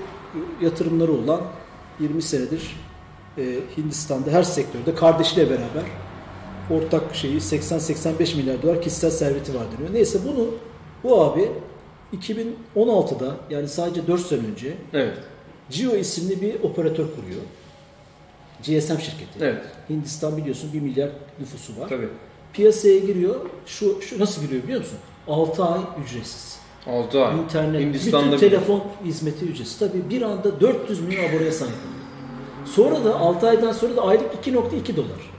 [0.60, 1.40] yatırımları olan
[2.00, 2.76] 20 senedir
[3.38, 3.42] e,
[3.76, 5.84] Hindistan'da her sektörde kardeşiyle beraber
[6.70, 9.94] ortak şeyi 80-85 milyar dolar kişisel serveti var deniyor.
[9.94, 10.46] Neyse bunu
[11.04, 11.48] bu abi
[12.76, 15.18] 2016'da yani sadece 4 sene önce Evet.
[15.70, 17.40] Jio isimli bir operatör kuruyor.
[18.62, 19.38] GSM şirketi.
[19.40, 19.62] Evet.
[19.90, 21.88] Hindistan biliyorsun 1 milyar nüfusu var.
[21.88, 22.08] Tabii.
[22.52, 23.36] Piyasaya giriyor.
[23.66, 24.98] Şu, şu nasıl giriyor biliyor musun?
[25.28, 26.58] 6 ay ücretsiz.
[26.86, 27.38] 6 ay.
[27.38, 28.50] İnternet, Hindistan'da bütün bile.
[28.50, 29.78] telefon hizmeti ücretsiz.
[29.78, 32.01] Tabii bir anda 400 milyon aboneye sahip oluyor.
[32.64, 35.30] Sonra da 6 aydan sonra da aylık 2.2 dolar.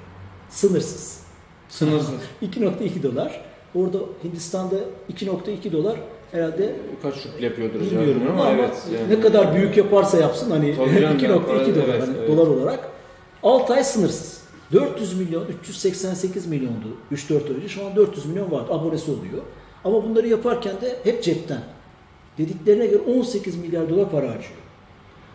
[0.50, 1.24] Sınırsız.
[1.70, 2.10] Sınırsız.
[2.42, 3.42] 2.2 dolar.
[3.76, 4.76] Orada Hindistan'da
[5.14, 5.98] 2.2 dolar
[6.32, 8.84] herhalde Kaç ruble yapıyordur Bilmiyorum bilmiyorum ama, evet.
[8.94, 9.10] yani.
[9.10, 11.30] ne kadar büyük yaparsa yapsın hani Tabii canım 2.2 ya,
[11.76, 12.30] dolar evet, hani evet.
[12.30, 12.90] dolar olarak
[13.44, 14.44] 6 ay sınırsız.
[14.74, 17.70] 400 milyon, 388 milyondu 3-4 ay önce.
[17.70, 19.44] Şu an 400 milyon var abonesi oluyor.
[19.84, 21.64] Ama bunları yaparken de hep cepten.
[22.38, 24.63] Dediklerine göre 18 milyar dolar para harcıyor.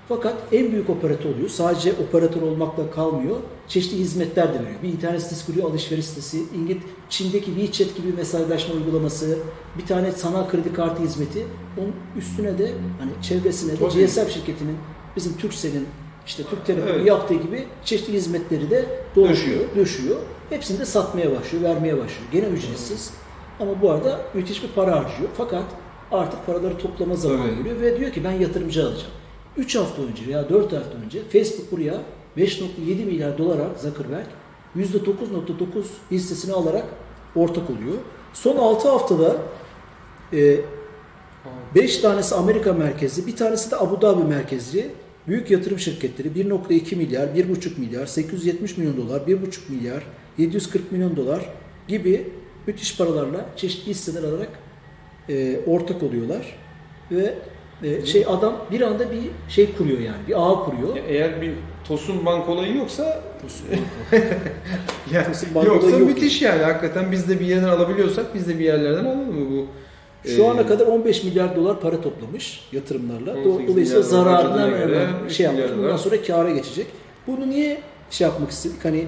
[0.08, 1.48] Fakat en büyük operatör oluyor.
[1.48, 3.36] Sadece operatör olmakla kalmıyor.
[3.68, 4.82] Çeşitli hizmetler de veriyor.
[4.82, 6.42] Bir internet sitesi kuruyor, alışveriş sitesi.
[6.54, 9.38] İngiliz, Çin'deki WeChat gibi mesajlaşma uygulaması,
[9.78, 11.46] bir tane sanal kredi kartı hizmeti.
[11.78, 14.06] Onun üstüne de hani çevresine de Tabii.
[14.06, 14.76] GSM şirketinin
[15.16, 15.86] bizim Turkcell'in
[16.26, 17.06] işte Türk Telekom'un Evet.
[17.06, 18.84] yaptığı gibi çeşitli hizmetleri de
[19.16, 19.60] doğruyor, Döşüyor.
[19.76, 20.16] döşüyor.
[20.50, 22.30] Hepsini de satmaya başlıyor, vermeye başlıyor.
[22.32, 23.10] Gene ücretsiz.
[23.60, 25.28] Ama bu arada müthiş bir para harcıyor.
[25.36, 25.64] Fakat
[26.12, 29.12] artık paraları toplama zamanı geliyor ve diyor ki ben yatırımcı alacağım.
[29.58, 32.02] 3 hafta önce veya 4 hafta önce Facebook buraya
[32.36, 34.26] 5.7 milyar dolara Zuckerberg
[34.76, 36.84] %9.9 hissesini alarak
[37.36, 37.98] ortak oluyor.
[38.32, 39.36] Son 6 haftada
[41.74, 44.90] 5 tanesi Amerika merkezli, bir tanesi de Abu Dhabi merkezli
[45.28, 49.36] büyük yatırım şirketleri 1.2 milyar, 1.5 milyar, 870 milyon dolar, 1.5
[49.68, 50.02] milyar,
[50.38, 51.40] 740 milyon dolar
[51.88, 52.32] gibi
[52.66, 54.50] müthiş paralarla çeşitli hisseler alarak
[55.28, 56.56] e, ortak oluyorlar
[57.10, 57.34] ve
[57.82, 60.96] e, şey adam bir anda bir şey kuruyor yani bir ağ kuruyor.
[60.96, 61.52] Ya Eğer bir
[61.88, 63.66] Tosun Bank olayı yoksa Tosun
[65.12, 66.62] ya, Tosun Bank yoksa olayı yok müthiş yani.
[66.62, 69.66] Hakikaten biz de bir yerden alabiliyorsak biz de bir yerlerden alalım mı bu?
[70.28, 73.32] Şu Ee, ana kadar 15 milyar dolar para toplamış yatırımlarla.
[73.32, 75.82] 18 Do- Dolayısıyla hemen göre şey 3 milyar yapmış.
[75.84, 76.86] Bundan sonra kâra geçecek.
[77.26, 78.84] Bunu niye şey yapmak istedik?
[78.84, 79.04] Hani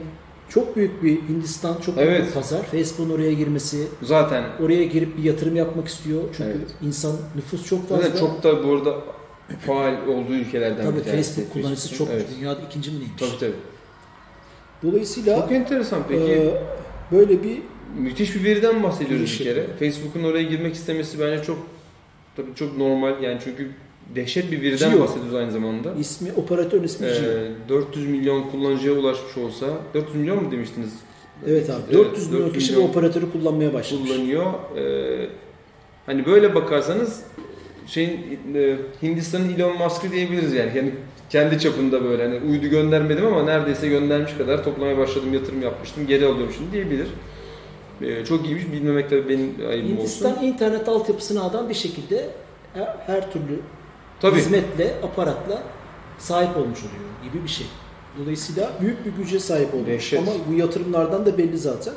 [0.51, 2.27] çok büyük bir Hindistan, çok büyük Evet.
[2.29, 2.63] bir pazar.
[2.63, 6.23] Facebook'un oraya girmesi, zaten oraya girip bir yatırım yapmak istiyor.
[6.37, 6.71] Çünkü Evet.
[6.83, 8.05] insan nüfus çok fazla.
[8.05, 8.95] zaten çok da bu arada
[9.67, 11.35] faal olduğu ülkelerden Tabii bir tanesi.
[11.35, 12.27] Facebook kullanıcısı çok Evet.
[12.39, 13.13] dünyada ikinci mi neymiş?
[13.21, 13.53] Tabii tabii.
[14.83, 16.33] Dolayısıyla Çok enteresan peki.
[16.33, 16.63] e,
[17.13, 17.59] böyle bir
[17.99, 19.67] Müthiş bir veriden bahsediyoruz bir bir kere.
[19.79, 21.59] Facebook'un oraya girmek istemesi bence çok
[22.37, 23.71] tabii çok normal yani çünkü
[24.15, 25.01] dehşet bir veriden Geo.
[25.01, 25.93] bahsediyoruz aynı zamanda.
[26.01, 27.07] ismi, operatörün ismi.
[27.07, 30.91] Ee, 400 milyon kullanıcıya ulaşmış olsa 400 milyon mu demiştiniz?
[31.47, 31.81] Evet abi.
[31.87, 34.11] Evet, 400 milyon 400 kişi milyon bu operatörü kullanmaya başlamış.
[34.11, 34.47] Kullanıyor.
[34.77, 35.27] Ee,
[36.07, 37.23] Hani böyle bakarsanız
[37.87, 38.19] şeyin
[38.55, 40.71] e, Hindistan'ın Elon Musk'ı diyebiliriz yani.
[40.77, 40.91] yani
[41.31, 46.27] kendi çapında böyle hani uydu göndermedim ama neredeyse göndermiş kadar toplamaya başladım, yatırım yapmıştım, geri
[46.27, 47.07] alıyorum şimdi diyebilir.
[48.03, 48.73] E, çok iyiymiş.
[48.73, 50.45] Bilmemek tabii benim ayıbım Hindistan olsun.
[50.45, 52.29] internet altyapısını adam bir şekilde
[52.75, 53.61] her, her türlü
[54.21, 54.37] Tabii.
[54.39, 55.63] hizmetle, aparatla
[56.19, 57.67] sahip olmuş oluyor gibi bir şey.
[58.23, 59.87] Dolayısıyla büyük bir güce sahip olmuş.
[59.89, 60.19] Dehşet.
[60.19, 61.95] Ama bu yatırımlardan da belli zaten.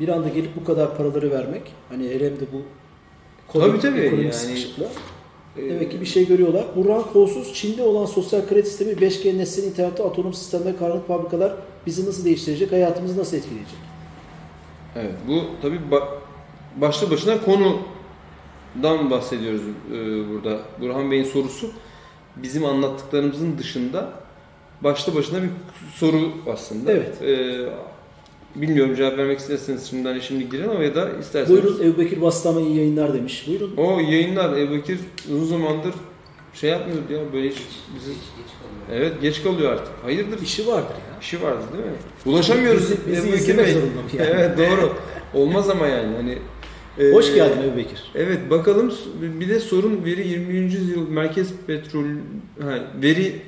[0.00, 2.62] Bir anda gelip bu kadar paraları vermek, hani hele de bu
[3.60, 4.84] Tabii, tabii, ekonomik yani- sıkışıkla
[5.56, 6.64] E, demek ki bir şey görüyorlar.
[6.76, 11.52] Burhan Kolsuz, Çin'de olan sosyal kredi sistemi 5G nesli internette otonom sistemler, karanlık fabrikalar
[11.86, 13.78] bizi nasıl değiştirecek, hayatımızı nasıl etkileyecek?
[14.96, 16.08] Evet, bu tabii ba-
[16.80, 17.42] başlı başına
[18.82, 19.60] konudan bahsediyoruz
[19.92, 19.94] e,
[20.30, 20.58] burada.
[20.80, 21.70] Burhan Bey'in sorusu
[22.36, 24.12] bizim anlattıklarımızın dışında
[24.80, 25.48] başlı başına bir
[25.94, 26.92] soru aslında.
[26.92, 27.22] Evet.
[27.22, 27.56] E,
[28.54, 31.62] bilmiyorum cevap vermek isterseniz şimdiden hani şimdi girin ama ya da isterseniz.
[31.64, 33.44] Buyurun Ebu Bekir Bastama iyi yayınlar demiş.
[33.48, 33.72] Buyurun.
[33.76, 34.98] O yayınlar Ebu Bekir
[35.34, 35.94] uzun zamandır
[36.54, 37.58] şey yapmıyordu ya böyle hiç
[37.96, 38.12] bizi...
[38.92, 39.92] Evet geç kalıyor artık.
[40.04, 40.42] Hayırdır?
[40.42, 41.18] İşi vardır ya.
[41.20, 41.92] İşi vardı değil mi?
[42.26, 42.82] Ulaşamıyoruz.
[42.82, 43.74] Bizi- bizi Ebu Bekir Bey.
[44.18, 44.30] yani?
[44.30, 44.92] Evet doğru.
[45.34, 46.16] Olmaz ama yani.
[46.16, 46.38] Hani,
[46.96, 48.02] Hoş geldin Ebu Bekir.
[48.14, 48.94] Evet bakalım
[49.40, 50.54] bir de sorun veri 20.
[50.54, 52.04] yüzyıl merkez petrol
[52.62, 53.42] ha, veri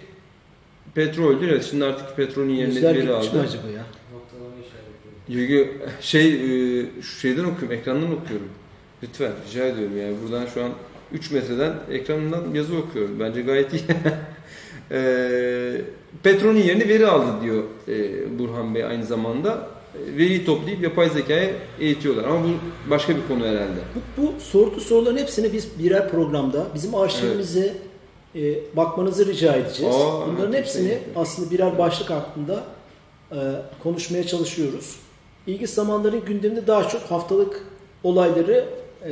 [0.94, 3.40] petroldü evet şimdi artık petrolün yerine Yüzler veri aldı.
[3.40, 3.86] acaba ya?
[5.26, 8.48] Çünkü şey e, şu şeyden okuyorum ekrandan okuyorum.
[9.02, 10.70] Lütfen rica ediyorum yani buradan şu an
[11.12, 13.20] 3 metreden ekranından yazı okuyorum.
[13.20, 13.82] Bence gayet iyi.
[14.90, 15.80] e,
[16.22, 19.77] petrolün yerine veri aldı diyor e, Burhan Bey aynı zamanda.
[20.16, 23.80] Veriyi toplayıp yapay zekaya eğitiyorlar ama bu başka bir konu herhalde.
[24.16, 27.74] Bu, bu sorduğu soruların hepsini biz birer programda bizim arşivimize
[28.34, 29.94] e, bakmanızı rica edeceğiz.
[29.96, 30.98] Aa, Bunların çok hepsini iyi.
[31.16, 32.64] aslında birer başlık hakkında
[33.32, 33.36] e,
[33.82, 34.96] konuşmaya çalışıyoruz.
[35.46, 37.64] İlgi zamanların gündeminde daha çok haftalık
[38.04, 38.64] olayları
[39.04, 39.10] e,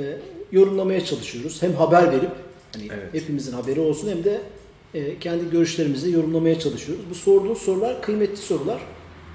[0.53, 1.62] yorumlamaya çalışıyoruz.
[1.62, 2.31] Hem haber verip
[2.74, 3.09] hani Evet.
[3.14, 4.41] hepimizin haberi olsun hem de
[4.95, 7.05] e, kendi görüşlerimizi yorumlamaya çalışıyoruz.
[7.11, 8.81] Bu sorduğu sorular kıymetli sorular.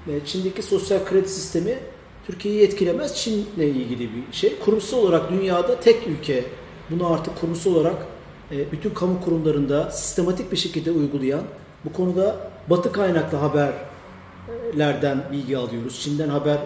[0.08, 1.78] E, Çin'deki sosyal kredi sistemi
[2.26, 3.16] Türkiye'yi etkilemez.
[3.16, 4.58] Çin'le ilgili bir şey.
[4.58, 6.44] Kurumsal olarak dünyada tek ülke
[6.90, 8.06] bunu artık kurumsal olarak
[8.50, 11.42] e, bütün kamu kurumlarında sistematik bir şekilde uygulayan
[11.84, 16.00] bu konuda batı kaynaklı haberlerden bilgi alıyoruz.
[16.00, 16.58] Çin'den haber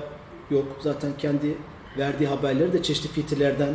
[0.51, 0.65] yok.
[0.81, 1.57] Zaten kendi
[1.99, 3.75] verdiği haberleri de çeşitli filtrelerden,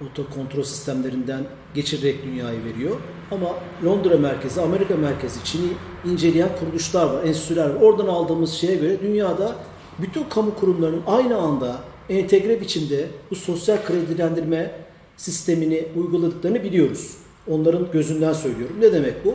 [0.00, 1.44] oto kontrol sistemlerinden
[1.74, 2.96] geçirerek dünyaya veriyor.
[3.30, 3.48] Ama
[3.84, 5.68] Londra merkezi, Amerika merkezi, Çin'i
[6.12, 7.80] inceleyen kuruluşlar var, enstitüler var.
[7.80, 9.56] Oradan aldığımız şeye göre dünyada
[9.98, 14.70] bütün kamu kurumlarının aynı anda entegre biçimde bu sosyal kredilendirme
[15.16, 17.16] sistemini uyguladıklarını biliyoruz.
[17.50, 18.76] Onların gözünden söylüyorum.
[18.80, 19.34] Ne demek bu?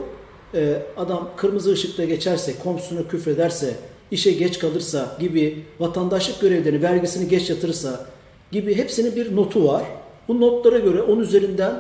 [0.54, 3.76] Ee, adam kırmızı ışıkta geçerse, komşusuna küfrederse,
[4.12, 8.06] işe geç kalırsa gibi vatandaşlık görevlerini, vergisini geç yatırırsa
[8.52, 9.84] gibi hepsinin bir notu var.
[10.28, 11.76] Bu notlara göre 10 üzerinden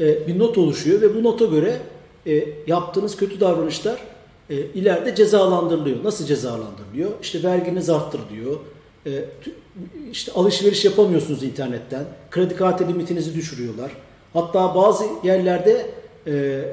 [0.00, 1.78] e, bir not oluşuyor ve bu nota göre
[2.26, 3.98] e, yaptığınız kötü davranışlar
[4.50, 6.04] e, ileride cezalandırılıyor.
[6.04, 7.10] Nasıl cezalandırılıyor?
[7.22, 8.56] İşte verginiz arttır diyor.
[9.06, 9.24] E,
[10.12, 12.04] işte alışveriş yapamıyorsunuz internetten.
[12.30, 13.90] Kredi kartı limitinizi düşürüyorlar.
[14.32, 15.86] Hatta bazı yerlerde
[16.26, 16.64] e, e,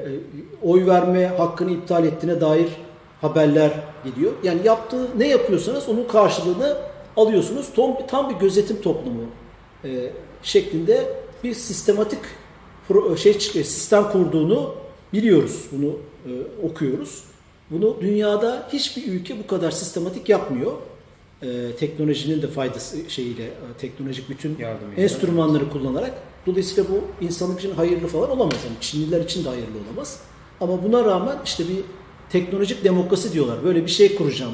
[0.62, 2.68] oy verme hakkını iptal ettiğine dair
[3.20, 3.70] haberler
[4.04, 4.32] geliyor.
[4.42, 6.76] Yani yaptığı ne yapıyorsanız onun karşılığını
[7.16, 7.66] alıyorsunuz.
[7.76, 9.22] Tam, tam bir gözetim toplumu
[9.84, 10.10] e,
[10.42, 11.04] şeklinde
[11.44, 12.20] bir sistematik
[13.16, 14.74] şey çık- sistem kurduğunu
[15.12, 15.64] biliyoruz.
[15.72, 15.86] Bunu
[16.26, 16.32] e,
[16.66, 17.24] okuyoruz.
[17.70, 20.72] Bunu dünyada hiçbir ülke bu kadar sistematik yapmıyor.
[21.42, 25.02] E, teknolojinin de faydası şeyiyle, e, teknolojik bütün Yardımıyla.
[25.02, 26.12] enstrümanları kullanarak.
[26.46, 28.54] Dolayısıyla bu insanlık için hayırlı falan olamaz.
[28.64, 30.20] Yani Çinliler için de hayırlı olamaz.
[30.60, 31.76] Ama buna rağmen işte bir
[32.30, 33.64] teknolojik demokrasi diyorlar.
[33.64, 34.52] Böyle bir şey kuracağım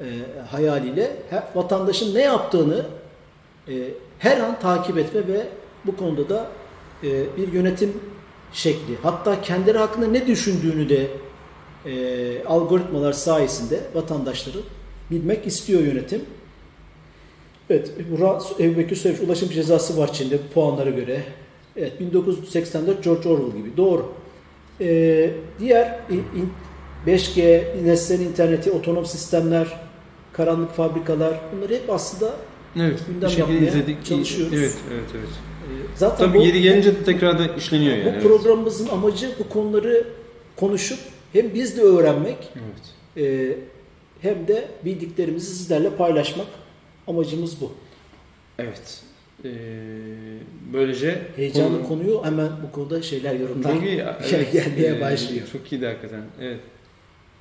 [0.00, 0.06] e,
[0.50, 2.86] hayaliyle her, vatandaşın ne yaptığını
[3.68, 3.72] e,
[4.18, 5.46] her an takip etme ve
[5.86, 6.46] bu konuda da
[7.04, 7.92] e, bir yönetim
[8.52, 11.06] şekli hatta kendileri hakkında ne düşündüğünü de
[11.86, 14.62] e, algoritmalar sayesinde vatandaşların
[15.10, 16.20] bilmek istiyor yönetim.
[17.70, 17.90] Evet,
[18.60, 21.22] Ebu Bekir söylemiş, ulaşım cezası var Çin'de puanlara göre.
[21.76, 23.76] Evet, 1984 George Orwell gibi.
[23.76, 24.12] Doğru.
[24.80, 26.52] Ee, diğer in- in-
[27.06, 29.80] 5G, nesneler interneti, otonom sistemler,
[30.32, 32.34] karanlık fabrikalar bunlar hep aslında
[32.76, 33.00] Evet.
[33.06, 34.04] Gündem yapmaya izledik.
[34.04, 34.54] çalışıyoruz.
[34.58, 35.28] Evet, evet, evet.
[35.64, 38.04] E, zaten Tabii bu, yeri gelince de tekrar da işleniyor yani.
[38.04, 38.22] bu evet.
[38.22, 40.06] programımızın amacı bu konuları
[40.56, 40.98] konuşup
[41.32, 43.26] hem biz de öğrenmek Evet.
[43.28, 43.56] e,
[44.20, 46.46] hem de bildiklerimizi sizlerle paylaşmak
[47.06, 47.72] amacımız bu.
[48.58, 49.00] Evet.
[49.44, 49.50] Ee,
[50.72, 54.04] böylece Heyecanlı konu- konuyu hemen bu konuda şeyler yorumlar iyi.
[54.32, 54.52] Evet.
[54.52, 55.46] gelmeye Ee, başlıyor.
[55.52, 56.22] Çok iyiydi hakikaten.
[56.40, 56.60] Evet.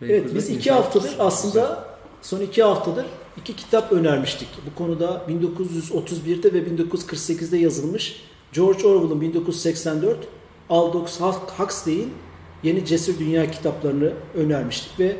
[0.01, 1.85] Evet biz iki haftadır aslında
[2.21, 3.05] son iki haftadır
[3.37, 4.47] iki kitap önermiştik.
[4.71, 8.21] Bu konuda 1931'de ve 1948'de yazılmış
[8.53, 10.17] George Orwell'ın 1984,
[10.69, 11.21] Aldous
[11.57, 12.13] Huxley'in
[12.63, 15.15] Yeni Cesur Dünya kitaplarını önermiştik ve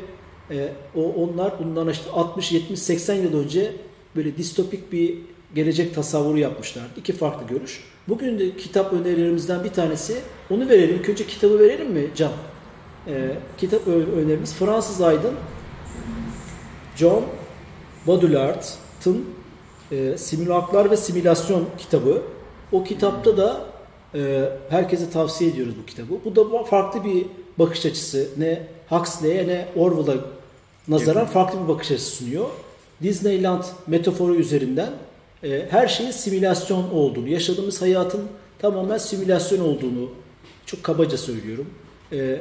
[0.50, 3.72] e, o onlar bundan işte 60 70 80 yıl önce
[4.16, 5.18] böyle distopik bir
[5.54, 6.84] gelecek tasavvuru yapmışlar.
[6.96, 7.84] İki farklı görüş.
[8.08, 10.20] Bugün de kitap önerilerimizden bir tanesi.
[10.50, 10.96] Onu verelim.
[10.96, 12.32] İlk önce kitabı verelim mi Can?
[13.06, 15.34] E, kitap önerimiz Fransız aydın
[16.96, 17.24] John
[18.06, 19.24] Baudulard'ın
[19.92, 22.22] e, Simülaklar ve Simülasyon kitabı.
[22.72, 23.60] O kitapta da
[24.14, 26.14] e, herkese tavsiye ediyoruz bu kitabı.
[26.24, 27.26] Bu da farklı bir
[27.58, 28.28] bakış açısı.
[28.36, 30.16] Ne Huxley'e ne Orwell'a
[30.88, 32.46] nazaran farklı bir bakış açısı sunuyor.
[33.02, 34.90] Disneyland metaforu üzerinden
[35.42, 38.22] e, her şeyin simülasyon olduğunu, yaşadığımız hayatın
[38.58, 40.08] tamamen simülasyon olduğunu
[40.66, 41.66] çok kabaca söylüyorum.
[42.12, 42.40] e, e,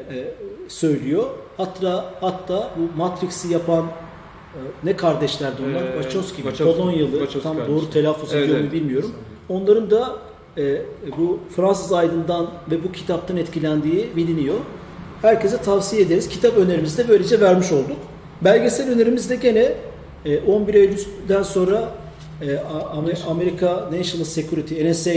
[0.67, 1.29] söylüyor.
[1.57, 3.85] Hatta hatta bu Matrix'i yapan
[4.83, 5.81] ne kardeşlerdi onlar?
[5.81, 6.35] Ee, Wachowski?
[6.35, 6.77] Wachowski.
[6.77, 7.11] Polonyalı.
[7.11, 7.77] Wachowski tam kardeşler.
[7.77, 8.71] doğru telaffuz Evet, ediyor evet.
[8.71, 9.11] bilmiyorum.
[9.49, 10.15] Onların da
[10.57, 10.81] e,
[11.17, 14.55] bu Fransız aydından ve bu kitaptan etkilendiği biliniyor.
[15.21, 16.29] Herkese tavsiye ederiz.
[16.29, 17.97] Kitap önerimizi de böylece vermiş olduk.
[18.41, 19.73] Belgesel önerimiz de gene
[20.25, 21.89] e, 11 Eylül'den sonra
[22.41, 22.59] e,
[23.29, 25.11] Amerika National Security NSA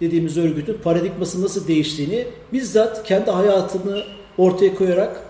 [0.00, 4.02] dediğimiz örgütün paradigması nasıl değiştiğini bizzat kendi hayatını
[4.38, 5.20] ortaya koyarak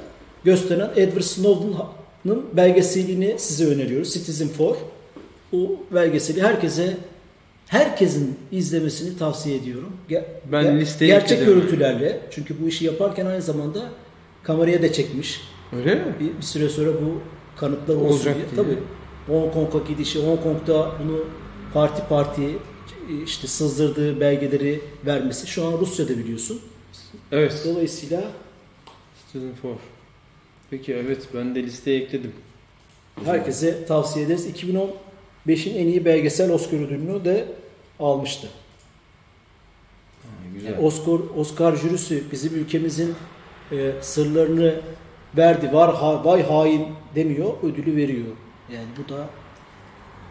[0.44, 1.74] gösteren Edward Snowden'ın
[2.52, 4.14] belgeselini size öneriyoruz.
[4.14, 4.78] Citizen 4.
[5.52, 6.96] O belgeseli herkese
[7.66, 9.92] herkesin izlemesini tavsiye ediyorum.
[10.52, 12.20] Ben ge- listeye gerçek görüntülerle.
[12.30, 13.90] Çünkü bu işi yaparken aynı zamanda
[14.42, 15.40] kameraya da çekmiş.
[15.76, 16.14] Öyle mi?
[16.20, 17.20] Bir, bir süre sonra bu
[17.56, 18.46] kanıtlar olsun Olacak diye.
[18.46, 18.56] diye.
[18.56, 18.78] Tabii
[19.26, 21.24] Hong Kong'a gidişi, Hong Kong'da bunu
[21.74, 22.42] parti parti
[23.26, 25.46] işte sızdırdığı belgeleri vermesi.
[25.46, 26.60] Şu an Rusya'da biliyorsun.
[27.32, 27.62] Evet.
[27.64, 28.24] Dolayısıyla
[29.26, 29.78] Citizen 4.
[30.70, 32.32] Peki evet ben de listeye ekledim.
[33.24, 34.46] herkese tavsiye ederiz.
[35.46, 37.48] 2015'in en iyi belgesel Oscar ödülünü de
[38.00, 38.48] almıştı.
[40.22, 40.78] Ha, güzel.
[40.78, 43.14] Oscar Oscar jürisi bizim ülkemizin
[43.72, 44.80] e, sırlarını
[45.36, 45.72] verdi.
[45.72, 48.26] Var ha, vay hain demiyor, ödülü veriyor.
[48.72, 49.28] Yani bu da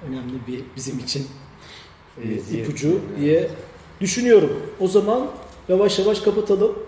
[0.08, 1.28] önemli bir bizim için
[2.24, 3.48] e, ipucu diye
[4.02, 4.62] düşünüyorum.
[4.80, 5.28] O zaman
[5.70, 6.87] yavaş yavaş kapatalım.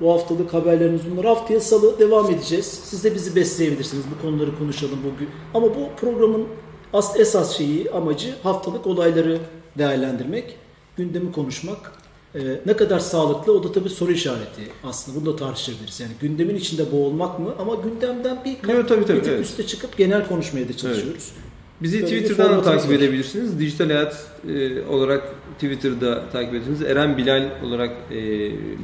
[0.00, 1.24] Bu haftalık haberlerimiz bunlar.
[1.24, 2.66] Haftaya salı devam edeceğiz.
[2.84, 4.04] Siz de bizi besleyebilirsiniz.
[4.16, 5.28] Bu konuları konuşalım bugün.
[5.54, 6.46] Ama bu programın
[6.92, 9.38] as esas şeyi, amacı haftalık olayları
[9.78, 10.56] değerlendirmek,
[10.96, 11.92] gündemi konuşmak.
[12.34, 15.20] Ee, ne kadar sağlıklı o da tabii soru işareti aslında.
[15.20, 16.00] Bunu da tartışabiliriz.
[16.00, 17.54] Yani gündemin içinde boğulmak mı?
[17.58, 19.40] Ama gündemden bir, Evet, tabii, tabii, bir evet.
[19.40, 21.32] üste çıkıp genel konuşmaya da çalışıyoruz.
[21.84, 22.94] Bizi Böyle Twitter'dan da takip var.
[22.94, 23.58] edebilirsiniz.
[23.58, 25.22] Dijital Hayat e, olarak
[25.54, 26.82] Twitter'da takip edebilirsiniz.
[26.82, 28.16] Eren Bilal olarak e,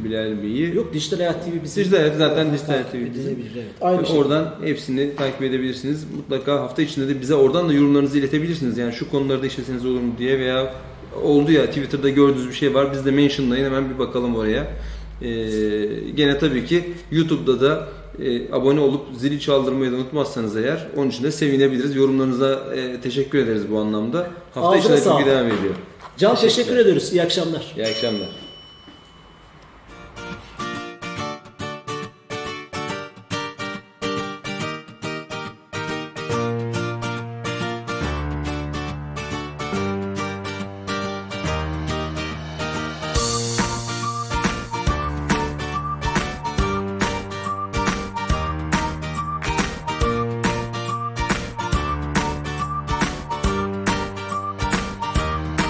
[0.05, 0.77] Bilal Bey'i.
[0.77, 1.85] Yok Dijital Hayat TV bizim.
[1.85, 3.39] Dijital Hayat zaten Dijital Takip Hayat TV bizim.
[3.55, 3.65] Evet.
[3.81, 4.19] Aynı şey.
[4.19, 6.05] oradan hepsini takip edebilirsiniz.
[6.17, 8.79] Mutlaka hafta içinde de bize oradan da yorumlarınızı iletebilirsiniz.
[8.79, 10.75] Yani şu konularda işleseniz olur mu diye veya
[11.23, 12.93] oldu ya Twitter'da gördüğünüz bir şey var.
[12.93, 14.67] Biz de mentionlayın hemen bir bakalım oraya.
[15.23, 15.29] Ee,
[16.15, 17.89] gene tabii ki YouTube'da da
[18.19, 21.97] e, abone olup zili çaldırmayı da unutmazsanız eğer onun için de sevinebiliriz.
[21.97, 24.31] Yorumlarınıza e, teşekkür ederiz bu anlamda.
[24.55, 25.75] Hafta Ağzına içinde çünkü devam ediyor.
[26.19, 26.57] Can Teşekkürler.
[26.57, 27.13] teşekkür ediyoruz.
[27.13, 27.73] İyi akşamlar.
[27.77, 28.29] İyi akşamlar.